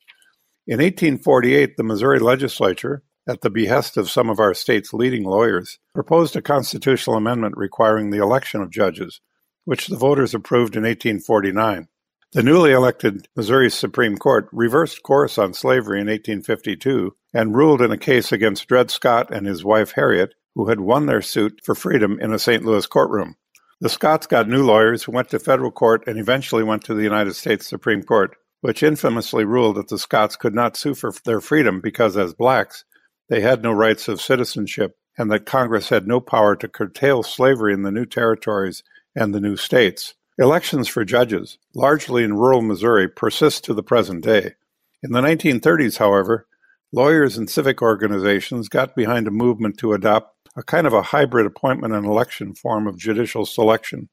[0.67, 5.79] In 1848, the Missouri legislature, at the behest of some of our state's leading lawyers,
[5.93, 9.21] proposed a constitutional amendment requiring the election of judges,
[9.65, 11.87] which the voters approved in 1849.
[12.33, 17.91] The newly elected Missouri Supreme Court reversed course on slavery in 1852 and ruled in
[17.91, 21.75] a case against Dred Scott and his wife Harriet, who had won their suit for
[21.75, 22.63] freedom in a St.
[22.63, 23.35] Louis courtroom.
[23.79, 27.03] The Scotts got new lawyers who went to federal court and eventually went to the
[27.03, 31.41] United States Supreme Court which infamously ruled that the Scotts could not sue for their
[31.41, 32.83] freedom because, as blacks,
[33.29, 37.73] they had no rights of citizenship and that Congress had no power to curtail slavery
[37.73, 38.83] in the new territories
[39.15, 40.13] and the new states.
[40.37, 44.53] Elections for judges, largely in rural Missouri, persist to the present day.
[45.01, 46.47] In the 1930s, however,
[46.91, 51.45] lawyers and civic organizations got behind a movement to adopt a kind of a hybrid
[51.45, 54.09] appointment and election form of judicial selection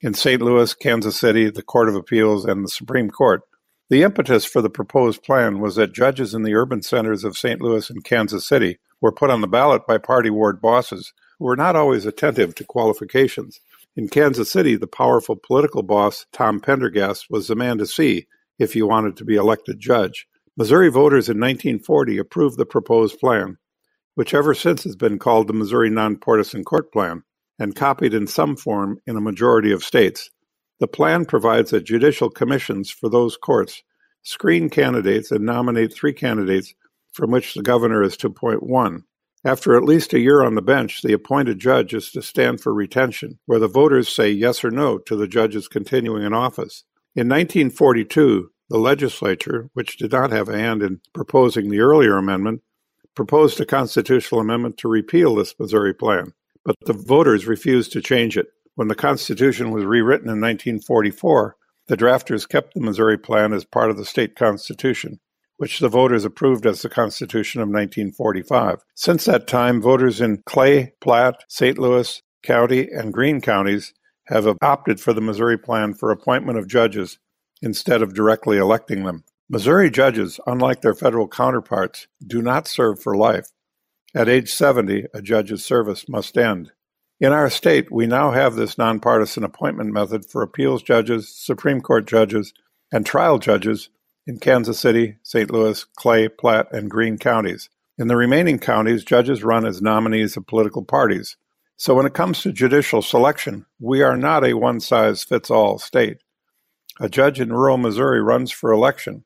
[0.00, 0.40] in St.
[0.40, 3.42] Louis, Kansas City, the Court of Appeals, and the Supreme Court.
[3.90, 7.60] The impetus for the proposed plan was that judges in the urban centers of St.
[7.60, 11.56] Louis and Kansas City were put on the ballot by party ward bosses who were
[11.56, 13.60] not always attentive to qualifications.
[13.94, 18.26] In Kansas City, the powerful political boss, Tom Pendergast, was the man to see
[18.58, 20.26] if he wanted to be elected judge.
[20.56, 23.58] Missouri voters in 1940 approved the proposed plan,
[24.14, 27.22] which ever since has been called the Missouri Nonpartisan Court Plan,
[27.58, 30.30] and copied in some form in a majority of states.
[30.80, 33.82] The plan provides that judicial commissions for those courts
[34.22, 36.74] screen candidates and nominate three candidates
[37.12, 39.04] from which the governor is to appoint one.
[39.44, 42.72] After at least a year on the bench, the appointed judge is to stand for
[42.72, 46.84] retention, where the voters say yes or no to the judge's continuing in office.
[47.14, 52.62] In 1942, the legislature, which did not have a hand in proposing the earlier amendment,
[53.14, 56.32] proposed a constitutional amendment to repeal this Missouri plan,
[56.64, 58.46] but the voters refused to change it.
[58.76, 61.56] When the Constitution was rewritten in 1944,
[61.86, 65.20] the drafters kept the Missouri Plan as part of the state constitution,
[65.58, 68.82] which the voters approved as the Constitution of 1945.
[68.96, 71.78] Since that time, voters in Clay, Platte, St.
[71.78, 77.18] Louis County, and Greene counties have opted for the Missouri Plan for appointment of judges
[77.62, 79.24] instead of directly electing them.
[79.48, 83.50] Missouri judges, unlike their federal counterparts, do not serve for life.
[84.14, 86.72] At age 70, a judge's service must end.
[87.24, 92.06] In our state, we now have this nonpartisan appointment method for appeals judges, Supreme Court
[92.06, 92.52] judges,
[92.92, 93.88] and trial judges
[94.26, 95.50] in Kansas City, St.
[95.50, 97.70] Louis, Clay, Platte, and Greene counties.
[97.96, 101.38] In the remaining counties, judges run as nominees of political parties.
[101.78, 105.78] So when it comes to judicial selection, we are not a one size fits all
[105.78, 106.18] state.
[107.00, 109.24] A judge in rural Missouri runs for election,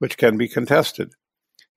[0.00, 1.12] which can be contested.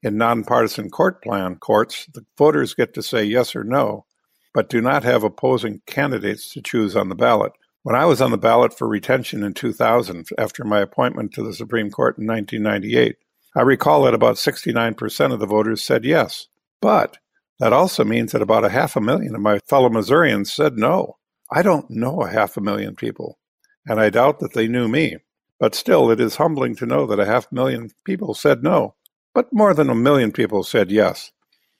[0.01, 4.07] In nonpartisan court plan courts, the voters get to say yes or no,
[4.53, 7.51] but do not have opposing candidates to choose on the ballot.
[7.83, 11.53] When I was on the ballot for retention in 2000 after my appointment to the
[11.53, 13.15] Supreme Court in 1998,
[13.55, 16.47] I recall that about 69% of the voters said yes.
[16.81, 17.17] But
[17.59, 21.17] that also means that about a half a million of my fellow Missourians said no.
[21.51, 23.39] I don't know a half a million people,
[23.85, 25.17] and I doubt that they knew me.
[25.59, 28.95] But still, it is humbling to know that a half million people said no.
[29.33, 31.31] But more than a million people said yes.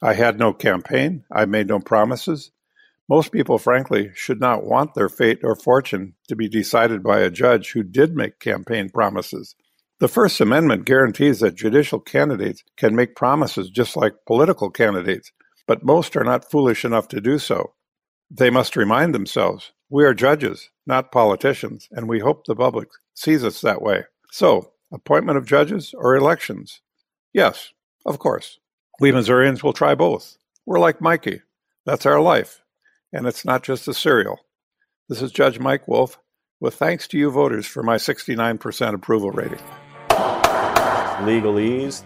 [0.02, 1.24] I had no campaign.
[1.32, 2.52] I made no promises.
[3.10, 7.32] Most people, frankly, should not want their fate or fortune to be decided by a
[7.32, 9.56] judge who did make campaign promises.
[10.00, 15.32] The First Amendment guarantees that judicial candidates can make promises just like political candidates,
[15.66, 17.74] but most are not foolish enough to do so.
[18.30, 23.44] They must remind themselves we are judges, not politicians, and we hope the public sees
[23.44, 24.04] us that way.
[24.32, 26.82] So, appointment of judges or elections?
[27.34, 27.74] Yes,
[28.06, 28.60] of course.
[29.00, 30.38] We Missourians will try both.
[30.68, 31.42] We're like Mikey.
[31.88, 32.62] That's our life
[33.12, 34.40] and it's not just a cereal.
[35.08, 36.20] This is Judge Mike Wolff
[36.60, 39.60] with thanks to you voters for my 69% approval rating.
[40.10, 42.04] Legalese.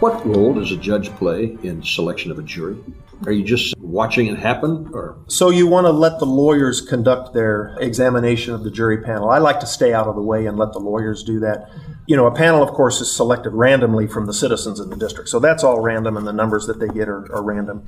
[0.00, 2.76] What role does a judge play in selection of a jury?
[3.24, 7.34] Are you just watching it happen or So you want to let the lawyers conduct
[7.34, 9.30] their examination of the jury panel.
[9.30, 11.68] I like to stay out of the way and let the lawyers do that.
[12.06, 15.28] You know, a panel, of course, is selected randomly from the citizens in the district.
[15.28, 17.86] So that's all random, and the numbers that they get are, are random.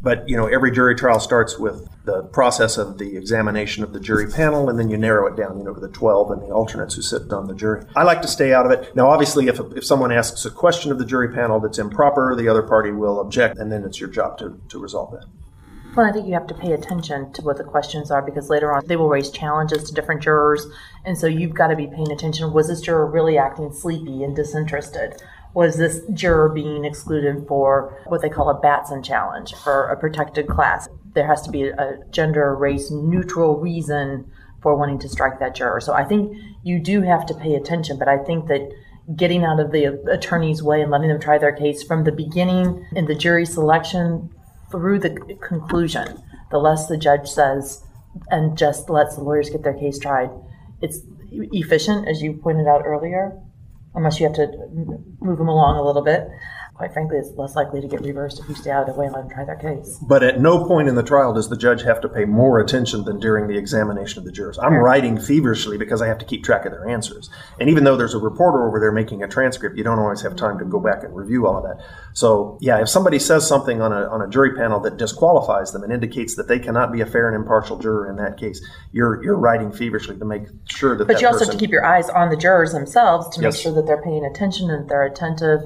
[0.00, 4.00] But you know, every jury trial starts with the process of the examination of the
[4.00, 6.46] jury panel, and then you narrow it down, you know, to the 12 and the
[6.46, 7.84] alternates who sit on the jury.
[7.96, 8.94] I like to stay out of it.
[8.96, 12.48] Now, obviously, if, if someone asks a question of the jury panel that's improper, the
[12.48, 15.24] other party will object, and then it's your job to, to resolve that.
[15.96, 18.72] Well, I think you have to pay attention to what the questions are because later
[18.72, 20.66] on they will raise challenges to different jurors.
[21.04, 22.52] And so you've got to be paying attention.
[22.52, 25.20] Was this juror really acting sleepy and disinterested?
[25.54, 30.46] Was this juror being excluded for what they call a Batson challenge for a protected
[30.46, 30.88] class.
[31.14, 34.30] There has to be a gender race neutral reason
[34.62, 35.80] for wanting to strike that juror.
[35.80, 38.68] So I think you do have to pay attention, but I think that
[39.16, 42.86] getting out of the attorney's way and letting them try their case from the beginning
[42.94, 44.30] in the jury selection
[44.70, 47.82] through the conclusion, the less the judge says
[48.30, 50.30] and just lets the lawyers get their case tried,
[50.82, 53.40] it's efficient, as you pointed out earlier,
[53.94, 54.46] unless you have to
[55.20, 56.28] move them along a little bit
[56.78, 59.06] quite frankly, it's less likely to get reversed if you stay out of the way
[59.06, 59.98] and let them try their case.
[60.00, 63.04] But at no point in the trial does the judge have to pay more attention
[63.04, 64.58] than during the examination of the jurors.
[64.60, 67.30] I'm writing feverishly because I have to keep track of their answers.
[67.58, 70.36] And even though there's a reporter over there making a transcript, you don't always have
[70.36, 71.84] time to go back and review all of that.
[72.12, 75.82] So, yeah, if somebody says something on a, on a jury panel that disqualifies them
[75.82, 79.20] and indicates that they cannot be a fair and impartial juror in that case, you're,
[79.24, 81.72] you're writing feverishly to make sure that But that you also person, have to keep
[81.72, 83.60] your eyes on the jurors themselves to make Yes.
[83.60, 85.62] sure that they're paying attention and they're attentive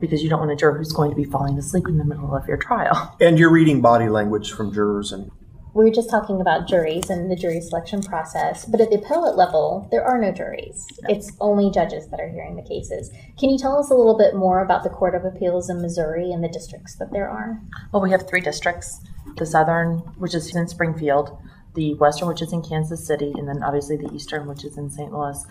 [0.00, 2.34] because you don't want a juror who's going to be falling asleep in the middle
[2.34, 3.16] of your trial.
[3.20, 5.30] and you're reading body language from jurors and
[5.74, 9.36] We were just talking about juries and the jury selection process, but at the appellate
[9.36, 10.86] level, there are no juries.
[11.08, 13.10] It's only judges that are hearing the cases.
[13.38, 16.30] Can you tell us a little bit more about the Court of Appeals in Missouri
[16.32, 17.60] and the districts that there are?
[17.92, 19.00] Well, we have three districts
[19.36, 21.38] the southern, which is in Springfield,
[21.74, 24.90] the western, which is in Kansas City, and then obviously the eastern, which is in
[24.90, 25.12] St.
[25.12, 25.44] Louis.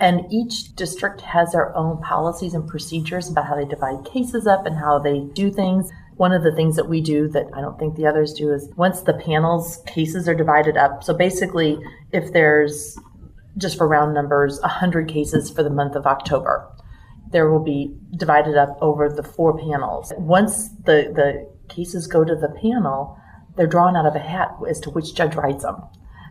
[0.00, 4.64] And each district has their own policies and procedures about how they divide cases up
[4.64, 5.90] and how they do things.
[6.16, 8.68] One of the things that we do that I don't think the others do is
[8.76, 11.02] once the panel's cases are divided up.
[11.02, 11.78] So basically,
[12.12, 12.96] if there's
[13.56, 16.70] just for round numbers, 100 cases for the month of October,
[17.32, 20.12] there will be divided up over the four panels.
[20.16, 23.18] Once the, the cases go to the panel,
[23.56, 25.82] they're drawn out of a hat as to which judge writes them.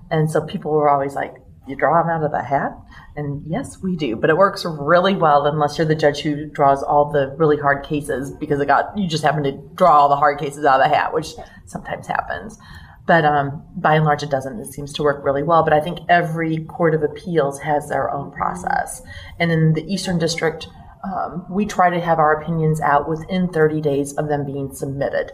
[0.10, 1.36] And so people were always like,
[1.67, 2.77] you draw them out of the hat?
[3.15, 4.15] And yes, we do.
[4.15, 7.86] But it works really well unless you're the judge who draws all the really hard
[7.86, 10.89] cases because it got you just happen to draw all the hard cases out of
[10.89, 11.34] the hat, which
[11.65, 12.60] sometimes happens.
[13.08, 14.60] But um, by and large, it doesn't.
[14.60, 15.63] It seems to work really well.
[15.63, 19.01] But I think every court of appeals has their own process.
[19.39, 20.67] And in the Eastern District,
[21.03, 25.32] um, we try to have our opinions out within 30 days of them being submitted.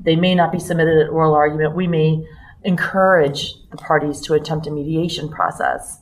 [0.00, 1.76] They may not be submitted at oral argument.
[1.76, 2.26] We may
[2.64, 5.98] encourage the parties to attempt a mediation process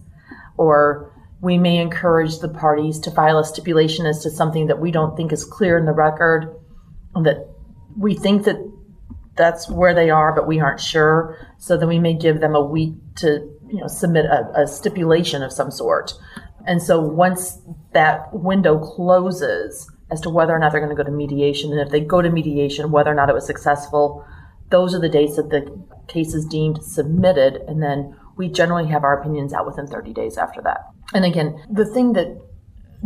[0.56, 4.90] or we may encourage the parties to file a stipulation as to something that we
[4.90, 6.54] don't think is clear in the record,
[7.14, 7.48] that
[7.96, 8.56] we think that
[9.36, 11.38] that's where they are, but we aren't sure.
[11.58, 15.44] So then we may give them a week to, you know, submit a, a stipulation
[15.44, 16.12] of some sort.
[16.66, 17.58] And so once
[17.92, 21.80] that window closes as to whether or not they're going to go to mediation, and
[21.80, 24.26] if they go to mediation, whether or not it was successful,
[24.70, 25.70] those are the dates that the
[26.08, 30.36] case is deemed submitted, and then we generally have our opinions out within 30 days
[30.36, 30.80] after that.
[31.14, 32.40] And again, the thing that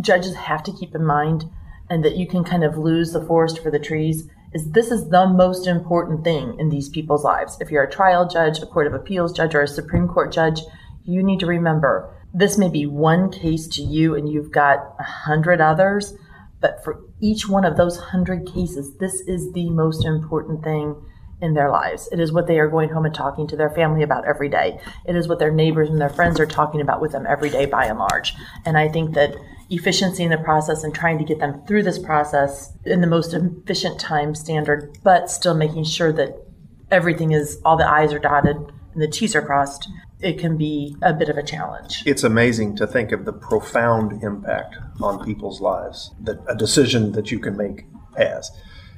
[0.00, 1.44] judges have to keep in mind
[1.90, 5.08] and that you can kind of lose the forest for the trees is this is
[5.08, 7.56] the most important thing in these people's lives.
[7.60, 10.60] If you're a trial judge, a court of appeals judge, or a Supreme Court judge,
[11.04, 15.02] you need to remember this may be one case to you and you've got a
[15.02, 16.14] hundred others,
[16.60, 20.96] but for each one of those hundred cases, this is the most important thing
[21.42, 22.08] in their lives.
[22.12, 24.80] It is what they are going home and talking to their family about every day.
[25.04, 27.66] It is what their neighbors and their friends are talking about with them every day
[27.66, 28.34] by and large.
[28.64, 29.34] And I think that
[29.68, 33.34] efficiency in the process and trying to get them through this process in the most
[33.34, 36.46] efficient time standard, but still making sure that
[36.92, 39.88] everything is all the I's are dotted and the T's are crossed,
[40.20, 42.04] it can be a bit of a challenge.
[42.06, 47.32] It's amazing to think of the profound impact on people's lives that a decision that
[47.32, 47.86] you can make
[48.16, 48.52] has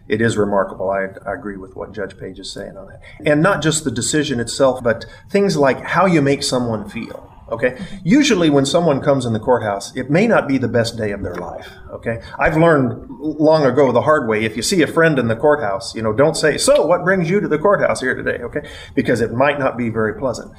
[0.08, 0.90] it is remarkable.
[0.90, 3.00] I, I, agree with what Judge Page is saying on that.
[3.24, 7.30] And not just the decision itself, but things like how you make someone feel.
[7.50, 7.78] Okay.
[8.02, 11.22] Usually, when someone comes in the courthouse, it may not be the best day of
[11.22, 11.70] their life.
[11.90, 12.22] Okay.
[12.38, 14.44] I've learned long ago the hard way.
[14.44, 17.28] If you see a friend in the courthouse, you know, don't say, "So, what brings
[17.28, 20.52] you to the courthouse here today?" Okay, because it might not be very pleasant.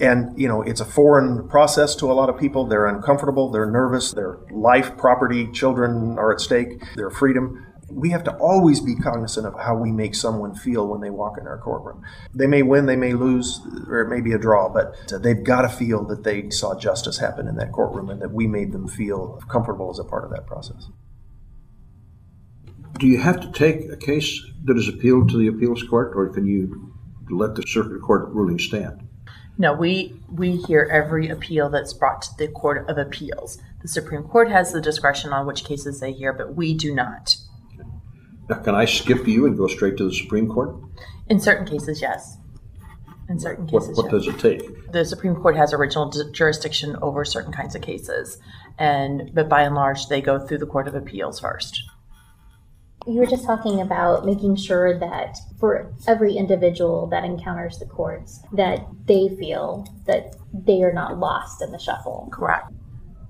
[0.00, 2.66] And you know, it's a foreign process to a lot of people.
[2.66, 3.50] They're uncomfortable.
[3.50, 4.10] They're nervous.
[4.10, 6.82] Their life, property, children are at stake.
[6.96, 11.00] Their freedom we have to always be cognizant of how we make someone feel when
[11.00, 12.02] they walk in our courtroom.
[12.34, 15.62] They may win, they may lose, or it may be a draw, but they've got
[15.62, 18.88] to feel that they saw justice happen in that courtroom and that we made them
[18.88, 20.88] feel comfortable as a part of that process.
[22.98, 26.28] Do you have to take a case that is appealed to the appeals court, or
[26.28, 26.94] can you
[27.30, 29.08] let the circuit court ruling stand?
[29.58, 33.58] No, we we hear every appeal that's brought to the Court of Appeals.
[33.82, 37.36] The Supreme Court has the discretion on which cases they hear, but we do not.
[38.48, 40.74] Now, can I skip you and go straight to the Supreme Court?
[41.28, 42.38] In certain cases, yes.
[43.28, 44.26] In certain cases, what, what yes.
[44.26, 44.92] does it take?
[44.92, 48.38] The Supreme Court has original d- jurisdiction over certain kinds of cases,
[48.78, 51.82] and but by and large, they go through the Court of Appeals first.
[53.06, 58.40] You were just talking about making sure that for every individual that encounters the courts,
[58.52, 62.28] that they feel that they are not lost in the shuffle.
[62.32, 62.70] Correct.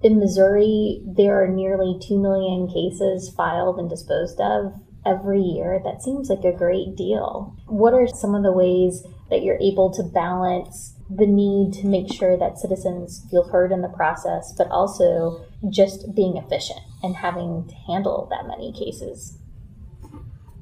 [0.02, 4.74] In Missouri, there are nearly 2 million cases filed and disposed of
[5.04, 5.80] every year.
[5.84, 7.56] That seems like a great deal.
[7.66, 12.12] What are some of the ways that you're able to balance the need to make
[12.12, 17.66] sure that citizens feel heard in the process, but also just being efficient and having
[17.68, 19.38] to handle that many cases?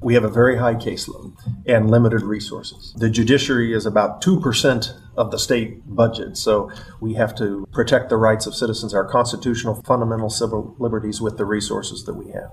[0.01, 1.37] We have a very high caseload
[1.67, 2.91] and limited resources.
[2.97, 8.17] The judiciary is about 2% of the state budget, so we have to protect the
[8.17, 12.49] rights of citizens, our constitutional fundamental civil liberties, with the resources that we have.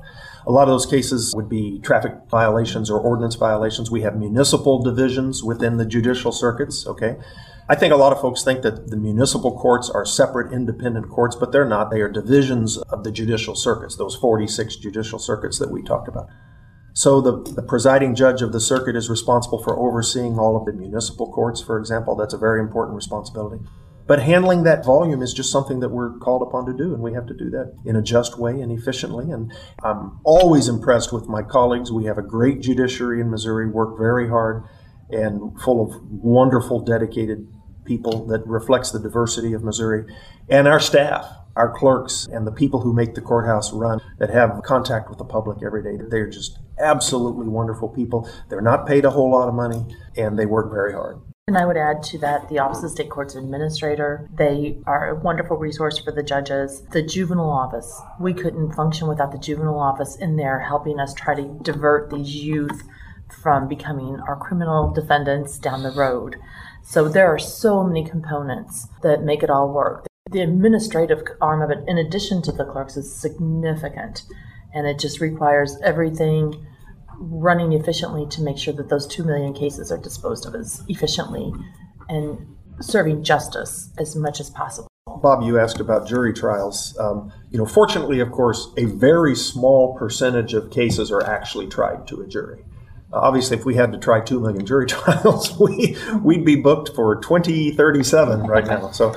[0.48, 3.90] A lot of those cases would be traffic violations or ordinance violations.
[3.90, 7.18] We have municipal divisions within the judicial circuits, okay?
[7.68, 11.36] I think a lot of folks think that the municipal courts are separate independent courts,
[11.36, 11.90] but they're not.
[11.90, 16.28] They are divisions of the judicial circuits, those 46 judicial circuits that we talked about.
[16.94, 20.72] So the, the presiding judge of the circuit is responsible for overseeing all of the
[20.72, 22.16] municipal courts, for example.
[22.16, 23.62] That's a very important responsibility.
[24.08, 27.12] But handling that volume is just something that we're called upon to do, and we
[27.12, 29.30] have to do that in a just way and efficiently.
[29.30, 29.52] And
[29.84, 31.92] I'm always impressed with my colleagues.
[31.92, 34.64] We have a great judiciary in Missouri, work very hard,
[35.10, 37.46] and full of wonderful, dedicated
[37.84, 40.10] people that reflects the diversity of Missouri.
[40.48, 44.62] And our staff, our clerks and the people who make the courthouse run that have
[44.64, 46.02] contact with the public every day.
[46.08, 48.26] They're just absolutely wonderful people.
[48.48, 49.84] They're not paid a whole lot of money
[50.16, 51.20] and they work very hard.
[51.48, 54.28] And I would add to that the Office of State Courts Administrator.
[54.34, 56.82] They are a wonderful resource for the judges.
[56.90, 61.34] The juvenile office, we couldn't function without the juvenile office in there helping us try
[61.34, 62.82] to divert these youth
[63.42, 66.36] from becoming our criminal defendants down the road.
[66.82, 71.70] So there are so many components that make it all work the administrative arm of
[71.70, 74.24] it, in addition to the clerks, is significant.
[74.74, 76.66] And it just requires everything
[77.18, 81.52] running efficiently to make sure that those 2 million cases are disposed of as efficiently
[82.08, 82.38] and
[82.80, 84.88] serving justice as much as possible.
[85.20, 86.96] Bob, you asked about jury trials.
[86.98, 92.06] Um, you know, fortunately, of course, a very small percentage of cases are actually tried
[92.08, 92.64] to a jury.
[93.12, 96.90] Uh, obviously, if we had to try 2 million jury trials, we, we'd be booked
[96.94, 98.90] for 2037 right now.
[98.90, 99.14] So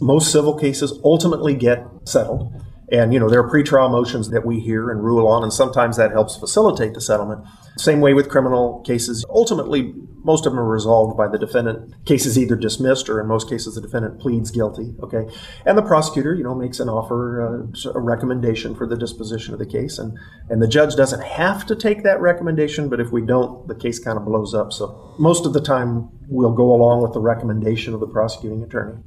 [0.00, 2.52] Most civil cases ultimately get settled.
[2.92, 5.96] And, you know, there are pretrial motions that we hear and rule on, and sometimes
[5.96, 7.42] that helps facilitate the settlement.
[7.78, 9.24] Same way with criminal cases.
[9.30, 12.04] Ultimately, most of them are resolved by the defendant.
[12.04, 14.94] Cases either dismissed or in most cases the defendant pleads guilty.
[15.02, 15.26] Okay.
[15.64, 19.58] And the prosecutor, you know, makes an offer, uh, a recommendation for the disposition of
[19.58, 19.98] the case.
[19.98, 20.18] And,
[20.50, 23.98] and the judge doesn't have to take that recommendation, but if we don't, the case
[23.98, 24.70] kind of blows up.
[24.70, 29.02] So most of the time we'll go along with the recommendation of the prosecuting attorney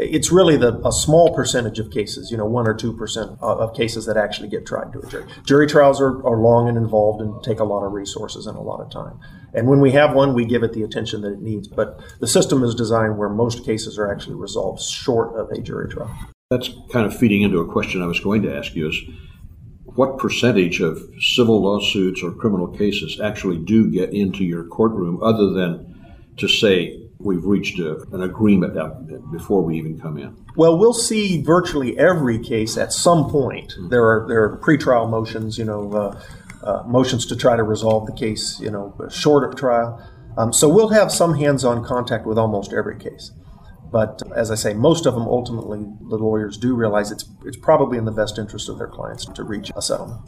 [0.00, 3.56] it's really the a small percentage of cases, you know, one or two percent uh,
[3.56, 5.24] of cases that actually get tried to a jury.
[5.44, 8.60] Jury trials are, are long and involved and take a lot of resources and a
[8.60, 9.18] lot of time.
[9.52, 11.68] And when we have one, we give it the attention that it needs.
[11.68, 15.88] But the system is designed where most cases are actually resolved short of a jury
[15.88, 16.16] trial.
[16.50, 19.00] That's kind of feeding into a question I was going to ask you is
[19.84, 25.50] what percentage of civil lawsuits or criminal cases actually do get into your courtroom other
[25.50, 25.86] than
[26.36, 28.74] to say we've reached a, an agreement
[29.30, 30.36] before we even come in?
[30.56, 33.70] Well, we'll see virtually every case at some point.
[33.70, 33.88] Mm-hmm.
[33.88, 36.20] There are there are pretrial motions, you know, uh,
[36.64, 40.02] uh, motions to try to resolve the case, you know, short of trial.
[40.36, 43.32] Um, so we'll have some hands-on contact with almost every case.
[43.90, 47.98] But as I say, most of them ultimately, the lawyers do realize it's it's probably
[47.98, 50.20] in the best interest of their clients to reach a settlement.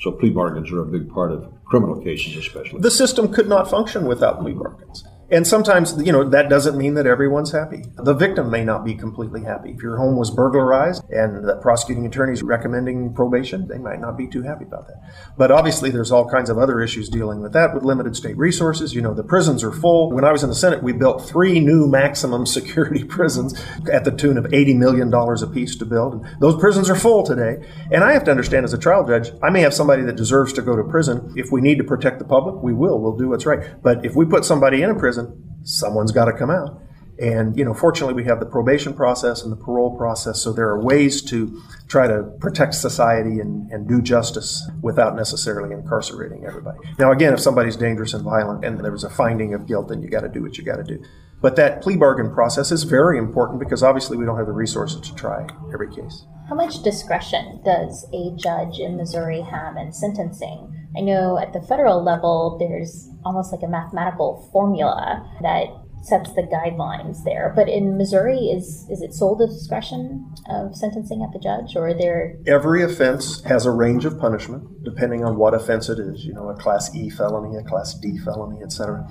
[0.00, 2.80] So plea bargains are a big part of criminal cases, especially.
[2.80, 5.04] The system could not function without plea bargains.
[5.28, 7.84] And sometimes, you know, that doesn't mean that everyone's happy.
[7.96, 9.72] The victim may not be completely happy.
[9.72, 14.16] If your home was burglarized and the prosecuting attorney is recommending probation, they might not
[14.16, 15.02] be too happy about that.
[15.36, 18.94] But obviously, there's all kinds of other issues dealing with that with limited state resources.
[18.94, 20.12] You know, the prisons are full.
[20.12, 23.60] When I was in the Senate, we built three new maximum security prisons
[23.92, 26.14] at the tune of $80 million a piece to build.
[26.14, 27.66] And those prisons are full today.
[27.90, 30.52] And I have to understand as a trial judge, I may have somebody that deserves
[30.52, 31.32] to go to prison.
[31.36, 33.00] If we need to protect the public, we will.
[33.00, 33.82] We'll do what's right.
[33.82, 36.80] But if we put somebody in a prison, prison, someone's got to come out.
[37.18, 40.68] And, you know, fortunately, we have the probation process and the parole process, so there
[40.68, 46.78] are ways to try to protect society and, and do justice without necessarily incarcerating everybody.
[46.98, 50.02] Now, again, if somebody's dangerous and violent and there was a finding of guilt, then
[50.02, 51.02] you got to do what you got to do.
[51.40, 55.00] But that plea bargain process is very important because obviously we don't have the resources
[55.08, 56.26] to try every case.
[56.48, 60.72] How much discretion does a judge in Missouri have in sentencing?
[60.96, 65.66] I know at the federal level, there's almost like a mathematical formula that
[66.02, 67.52] sets the guidelines there.
[67.56, 72.36] But in Missouri, is is it sole discretion of sentencing at the judge, or there?
[72.46, 76.24] Every offense has a range of punishment depending on what offense it is.
[76.24, 79.06] You know, a Class E felony, a Class D felony, etc.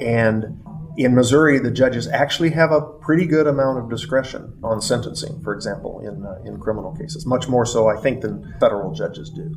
[0.00, 0.62] And
[0.96, 5.54] in Missouri, the judges actually have a pretty good amount of discretion on sentencing, for
[5.54, 9.54] example, in, uh, in criminal cases, much more so, I think, than federal judges do.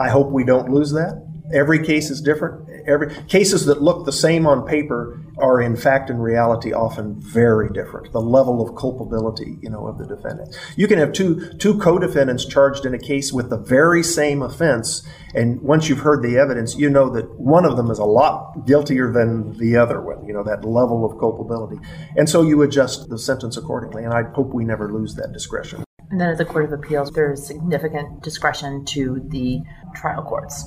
[0.00, 1.24] I hope we don't lose that.
[1.52, 2.68] Every case is different.
[2.86, 7.68] Every cases that look the same on paper are in fact and reality often very
[7.70, 8.12] different.
[8.12, 10.56] The level of culpability, you know, of the defendant.
[10.76, 15.06] You can have two two co-defendants charged in a case with the very same offense,
[15.34, 18.66] and once you've heard the evidence, you know that one of them is a lot
[18.66, 20.24] guiltier than the other one.
[20.26, 21.78] You know that level of culpability,
[22.16, 24.04] and so you adjust the sentence accordingly.
[24.04, 25.84] And I hope we never lose that discretion.
[26.10, 29.62] And then at the Court of Appeals, there is significant discretion to the
[29.96, 30.64] trial courts.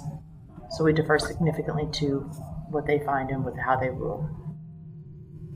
[0.71, 2.19] So we defer significantly to
[2.69, 4.29] what they find and with how they rule.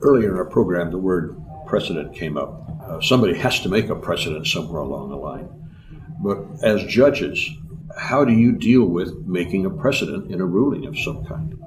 [0.00, 2.68] Earlier in our program, the word precedent came up.
[2.82, 5.48] Uh, somebody has to make a precedent somewhere along the line.
[6.22, 7.48] But as judges,
[7.96, 11.58] how do you deal with making a precedent in a ruling of some kind?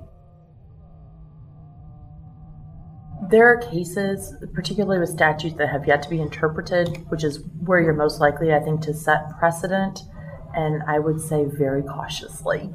[3.30, 7.80] There are cases, particularly with statutes that have yet to be interpreted, which is where
[7.80, 10.02] you're most likely, I think, to set precedent.
[10.56, 12.72] And I would say very cautiously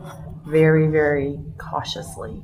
[0.46, 2.42] very, very cautiously.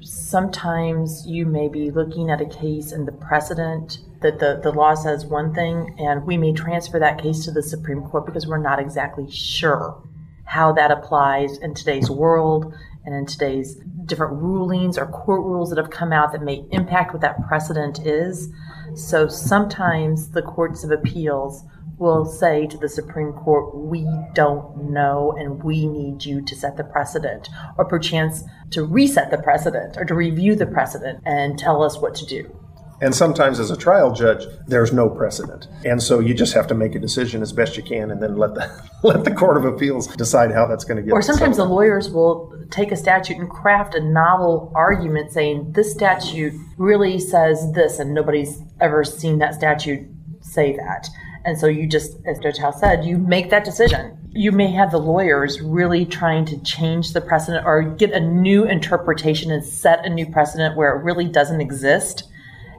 [0.00, 4.94] Sometimes you may be looking at a case and the precedent that the, the law
[4.94, 8.58] says one thing, and we may transfer that case to the Supreme Court because we're
[8.58, 10.02] not exactly sure
[10.44, 12.72] how that applies in today's world
[13.04, 17.12] and in today's different rulings or court rules that have come out that may impact
[17.12, 18.48] what that precedent is.
[18.94, 21.64] So sometimes the courts of appeals
[21.98, 26.76] will say to the Supreme Court, we don't know and we need you to set
[26.76, 31.82] the precedent, or perchance to reset the precedent or to review the precedent and tell
[31.82, 32.54] us what to do.
[33.00, 36.74] And sometimes, as a trial judge, there's no precedent, and so you just have to
[36.74, 39.66] make a decision as best you can, and then let the let the court of
[39.66, 41.12] appeals decide how that's going to get.
[41.12, 45.92] Or sometimes the lawyers will take a statute and craft a novel argument, saying this
[45.92, 50.08] statute really says this, and nobody's ever seen that statute
[50.40, 51.10] say that.
[51.46, 54.18] And so you just, as Judge said, you make that decision.
[54.32, 58.64] You may have the lawyers really trying to change the precedent or get a new
[58.64, 62.24] interpretation and set a new precedent where it really doesn't exist.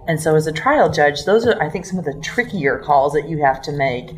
[0.05, 3.13] And so, as a trial judge, those are, I think, some of the trickier calls
[3.13, 4.11] that you have to make.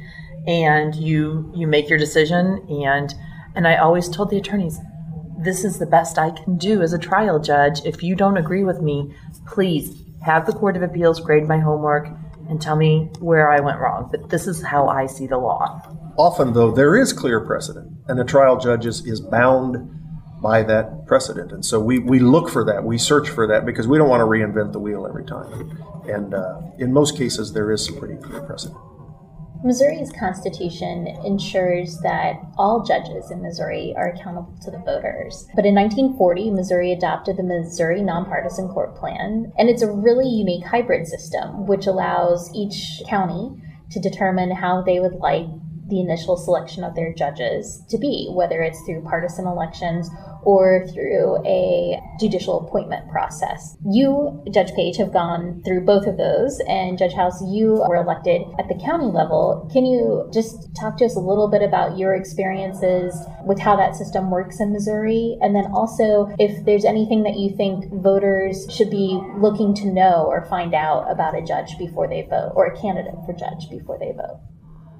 [0.47, 3.14] And you you make your decision, and
[3.56, 4.80] and I always told the attorneys,
[5.43, 7.86] this is the best I can do as a trial judge.
[7.86, 9.14] If you don't agree with me,
[9.47, 12.08] please have the Court of Appeals grade my homework
[12.50, 14.10] and tell me where I went wrong.
[14.12, 15.82] But this is how I see the law.
[16.18, 19.78] Often, though, there is clear precedent, and a trial judge is, is bound
[20.41, 21.52] by that precedent.
[21.52, 24.22] And so we, we look for that, we search for that because we don't want
[24.22, 25.78] to reinvent the wheel every time.
[26.08, 28.80] And uh, in most cases, there is some pretty clear precedent.
[29.62, 35.47] Missouri's constitution ensures that all judges in Missouri are accountable to the voters.
[35.53, 40.66] But in 1940, Missouri adopted the Missouri Nonpartisan Court Plan, and it's a really unique
[40.66, 43.51] hybrid system which allows each county
[43.91, 45.47] to determine how they would like
[45.90, 50.10] the initial selection of their judges to be, whether it's through partisan elections
[50.44, 53.78] or through a judicial appointment process.
[53.86, 58.44] You, Judge Page, have gone through both of those, and Judge House, you were elected
[58.58, 59.70] at the county level.
[59.74, 63.16] Can you just talk to us a little bit about your experiences
[63.46, 65.38] with how that system works in Missouri?
[65.42, 70.26] And then also, if there's anything that you think voters should be looking to know
[70.28, 73.98] or find out about a judge before they vote, or a candidate for judge before
[74.00, 74.40] they vote?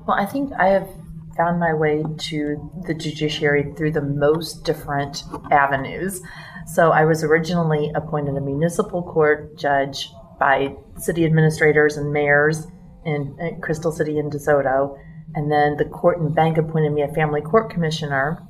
[0.10, 0.90] Well, I think I have
[1.38, 6.20] found my way to the judiciary through the most different avenues.
[6.66, 12.66] So I was originally appointed a municipal court judge by city administrators and mayors
[13.06, 14.98] in, Crystal City and DeSoto.
[15.36, 18.42] And then the court en banc appointed me a family court commissioner.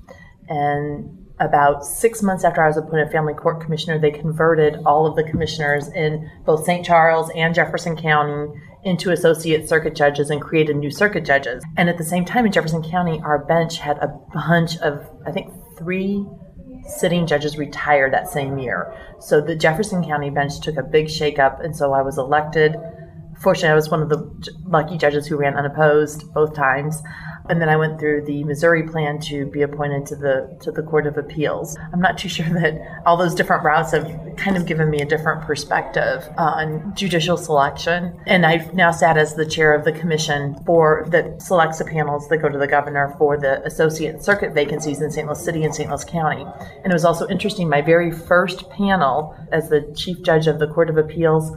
[0.48, 5.18] And about six months after I was appointed family court commissioner, they converted all of
[5.18, 6.86] the commissioners in both St.
[6.86, 8.50] Charles and Jefferson County
[8.84, 11.64] into associate circuit judges and created new circuit judges.
[11.78, 15.32] And at the same time in Jefferson County, our bench had a bunch of, I
[15.32, 16.26] think, three
[16.88, 18.96] sitting judges retired that same year.
[19.20, 22.76] So the Jefferson County bench took a big shakeup, and so I was elected.
[23.42, 27.02] Fortunately, I was one of the lucky judges who ran unopposed both times
[27.50, 30.84] and then I went through the Missouri plan to be appointed to the to the
[30.84, 31.78] Court of Appeals.
[31.92, 35.06] I'm not too sure that all those different routes have kind of given me a
[35.06, 38.20] different perspective on judicial selection.
[38.28, 42.30] And I've now sat as the chair of the commission for that selects the panels
[42.30, 45.28] that go to the governor for the associate circuit vacancies in St.
[45.28, 45.90] Louis City and St.
[45.90, 46.46] Louis County.
[46.84, 47.68] And it was also interesting.
[47.68, 51.52] My very first panel as the chief judge of the Court of Appeals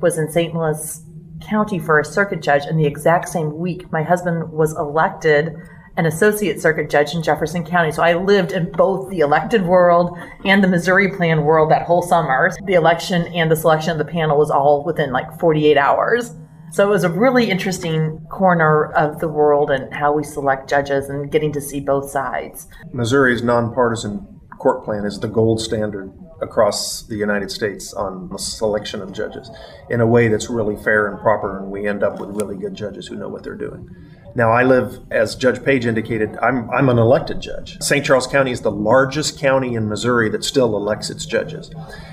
[0.00, 0.54] was in St.
[0.54, 1.02] Louis
[1.40, 5.56] county for a circuit judge, and the exact same week, my husband was elected
[5.98, 7.90] an associate circuit judge in Jefferson County.
[7.90, 12.02] So I lived in both the elected world and the Missouri plan world that whole
[12.02, 12.52] summer.
[12.66, 16.36] The election and the selection of the panel was all within like 48 hours.
[16.70, 21.08] So it was a really interesting corner of the world and how we select judges
[21.08, 22.68] and getting to see both sides.
[22.92, 29.02] Missouri's nonpartisan court plan is the gold standard across the United States on the selection
[29.02, 29.50] of judges
[29.90, 32.74] in a way that's really fair and proper, and we end up with really good
[32.74, 33.94] judges who know what they're doing.
[34.34, 37.82] Now, I live, as Judge Page indicated, I'm, I'm an elected judge.
[37.82, 38.04] St.
[38.04, 41.70] Charles County is the largest county in Missouri that still elects its judges.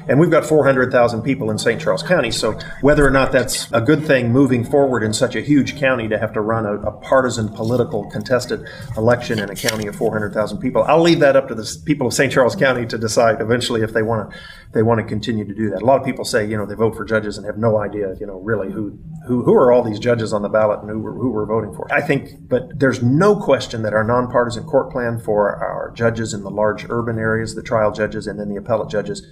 [0.07, 1.81] And we've got 400,000 people in St.
[1.81, 5.41] Charles County, so whether or not that's a good thing moving forward in such a
[5.41, 9.87] huge county to have to run a, a partisan, political, contested election in a county
[9.87, 12.31] of 400,000 people, I'll leave that up to the people of St.
[12.31, 14.37] Charles County to decide eventually if they want to
[14.75, 15.81] they want to continue to do that.
[15.81, 18.13] A lot of people say, you know, they vote for judges and have no idea,
[18.19, 20.99] you know, really who who, who are all these judges on the ballot and who
[20.99, 21.91] we're, who we're voting for.
[21.91, 26.43] I think, but there's no question that our nonpartisan court plan for our judges in
[26.43, 29.25] the large urban areas, the trial judges, and then the appellate judges,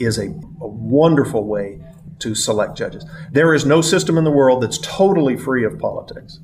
[0.00, 0.26] is a,
[0.60, 1.80] a wonderful way
[2.20, 3.04] to select judges.
[3.32, 6.40] There is no system in the world that's totally free of politics.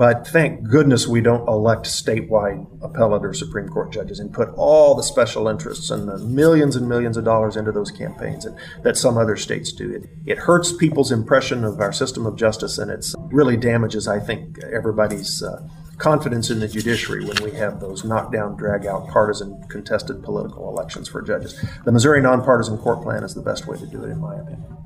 [0.00, 4.94] But thank goodness we don't elect statewide appellate or Supreme Court judges and put all
[4.94, 8.46] the special interests and the millions and millions of dollars into those campaigns
[8.82, 9.92] that some other states do.
[9.92, 14.20] It, it hurts people's impression of our system of justice and it really damages, I
[14.20, 15.68] think, everybody's uh,
[16.00, 21.08] confidence in the judiciary when we have those knockdown, drag out, partisan, contested political elections
[21.08, 21.62] for judges.
[21.84, 24.76] The Missouri Nonpartisan Court Plan is the best way to do it, in my opinion.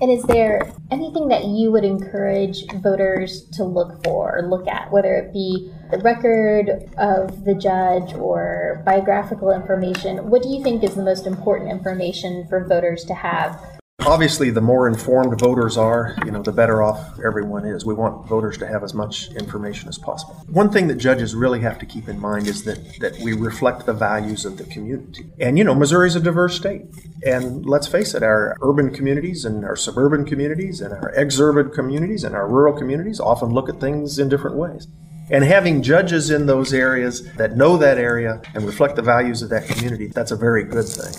[0.00, 4.90] And is there anything that you would encourage voters to look for or look at,
[4.90, 10.30] whether it be the record of the judge or biographical information?
[10.30, 13.60] What do you think is the most important information for voters to have
[14.04, 17.86] Obviously, the more informed voters are, you know, the better off everyone is.
[17.86, 20.34] We want voters to have as much information as possible.
[20.48, 23.86] One thing that judges really have to keep in mind is that that we reflect
[23.86, 25.30] the values of the community.
[25.38, 26.82] And you know, Missouri is a diverse state,
[27.24, 32.24] and let's face it, our urban communities and our suburban communities and our exurban communities
[32.24, 34.88] and our rural communities often look at things in different ways.
[35.30, 39.50] And having judges in those areas that know that area and reflect the values of
[39.50, 41.14] that community, that's a very good thing.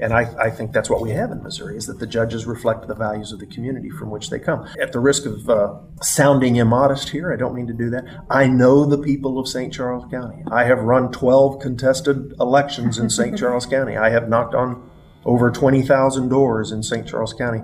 [0.00, 2.86] And I, I think that's what we have in Missouri is that the judges reflect
[2.88, 4.66] the values of the community from which they come.
[4.80, 8.04] At the risk of uh, sounding immodest here, I don't mean to do that.
[8.30, 9.72] I know the people of St.
[9.72, 10.42] Charles County.
[10.50, 13.38] I have run 12 contested elections in St.
[13.38, 13.96] Charles County.
[13.96, 14.90] I have knocked on
[15.24, 17.06] over 20,000 doors in St.
[17.06, 17.60] Charles County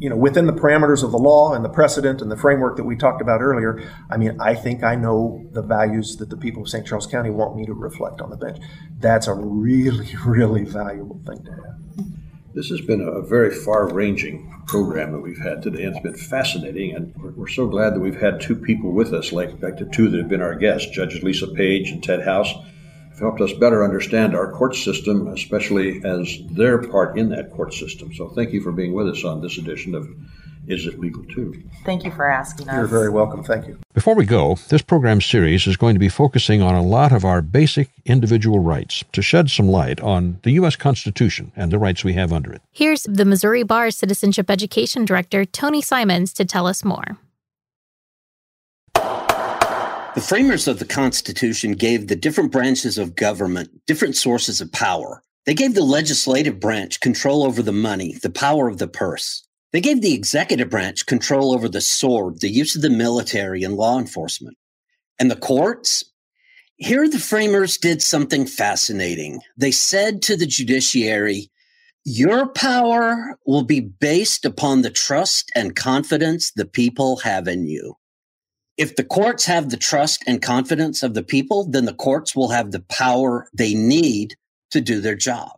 [0.00, 2.84] you know, within the parameters of the law and the precedent and the framework that
[2.84, 6.62] we talked about earlier, I mean, I think I know the values that the people
[6.62, 6.86] of St.
[6.86, 8.58] Charles County want me to reflect on the bench.
[8.98, 12.06] That's a really, really valuable thing to have.
[12.54, 15.84] This has been a very far ranging program that we've had today.
[15.84, 19.12] and It's been fascinating, and we're, we're, so glad that we've had two people with
[19.12, 22.22] us, like, like the two that have been our guests, Judges Lisa Page and Ted
[22.22, 22.52] House
[23.20, 28.12] helped us better understand our court system, especially as their part in that court system.
[28.14, 30.08] So thank you for being with us on this edition of
[30.66, 31.62] Is It Legal Too?
[31.84, 32.74] Thank you for asking us.
[32.74, 33.44] You're very welcome.
[33.44, 33.78] Thank you.
[33.92, 37.24] Before we go, this program series is going to be focusing on a lot of
[37.24, 40.76] our basic individual rights to shed some light on the U.S.
[40.76, 42.62] Constitution and the rights we have under it.
[42.72, 47.18] Here's the Missouri Bar Citizenship Education Director, Tony Simons, to tell us more.
[50.20, 55.22] The framers of the Constitution gave the different branches of government different sources of power.
[55.46, 59.48] They gave the legislative branch control over the money, the power of the purse.
[59.72, 63.76] They gave the executive branch control over the sword, the use of the military and
[63.76, 64.58] law enforcement.
[65.18, 66.04] And the courts?
[66.76, 69.40] Here, the framers did something fascinating.
[69.56, 71.50] They said to the judiciary,
[72.04, 77.96] Your power will be based upon the trust and confidence the people have in you.
[78.80, 82.48] If the courts have the trust and confidence of the people, then the courts will
[82.48, 84.36] have the power they need
[84.70, 85.50] to do their job.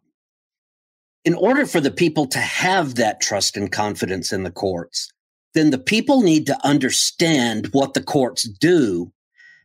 [1.24, 5.12] In order for the people to have that trust and confidence in the courts,
[5.54, 9.12] then the people need to understand what the courts do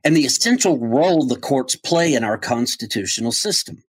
[0.03, 3.84] and the essential role the courts play in our constitutional system.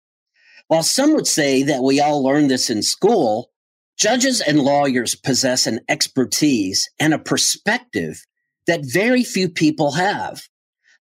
[0.68, 3.50] While some would say that we all learn this in school,
[3.98, 8.24] judges and lawyers possess an expertise and a perspective
[8.68, 10.44] that very few people have.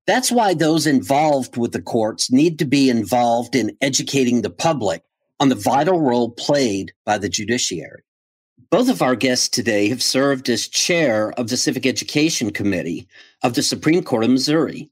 [0.07, 5.03] That's why those involved with the courts need to be involved in educating the public
[5.41, 8.03] on the vital role played by the judiciary.
[8.71, 13.07] Both of our guests today have served as chair of the Civic Education Committee
[13.43, 14.91] of the Supreme Court of Missouri.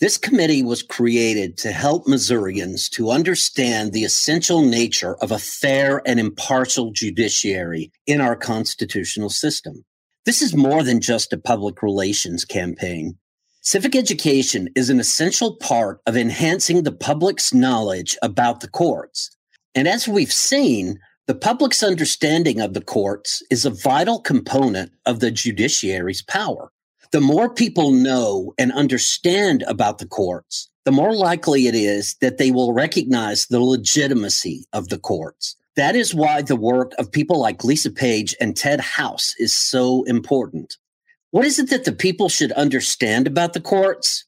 [0.00, 6.02] This committee was created to help Missourians to understand the essential nature of a fair
[6.04, 9.84] and impartial judiciary in our constitutional system.
[10.24, 13.18] This is more than just a public relations campaign.
[13.60, 19.36] Civic education is an essential part of enhancing the public's knowledge about the courts.
[19.74, 25.20] And as we've seen, the public's understanding of the courts is a vital component of
[25.20, 26.70] the judiciary's power.
[27.12, 32.38] The more people know and understand about the courts, the more likely it is that
[32.38, 35.56] they will recognize the legitimacy of the courts.
[35.76, 40.04] That is why the work of people like Lisa Page and Ted House is so
[40.04, 40.76] important.
[41.32, 44.24] What is it that the people should understand about the courts?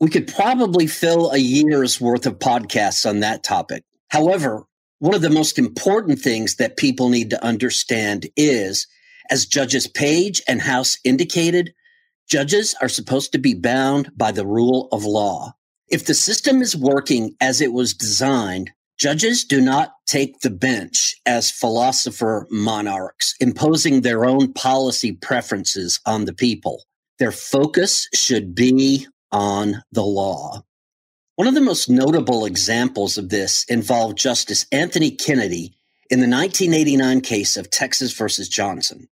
[0.00, 3.84] We could probably fill a year's worth of podcasts on that topic.
[4.08, 4.64] However,
[5.00, 8.86] one of the most important things that people need to understand is,
[9.30, 11.74] as Judges Page and House indicated,
[12.26, 15.52] judges are supposed to be bound by the rule of law.
[15.88, 18.70] If the system is working as it was designed,
[19.00, 26.24] Judges do not take the bench as philosopher monarchs, imposing their own policy preferences on
[26.24, 26.82] the people.
[27.20, 30.64] Their focus should be on the law.
[31.36, 35.74] One of the most notable examples of this involved Justice Anthony Kennedy
[36.10, 39.08] in the 1989 case of Texas versus Johnson.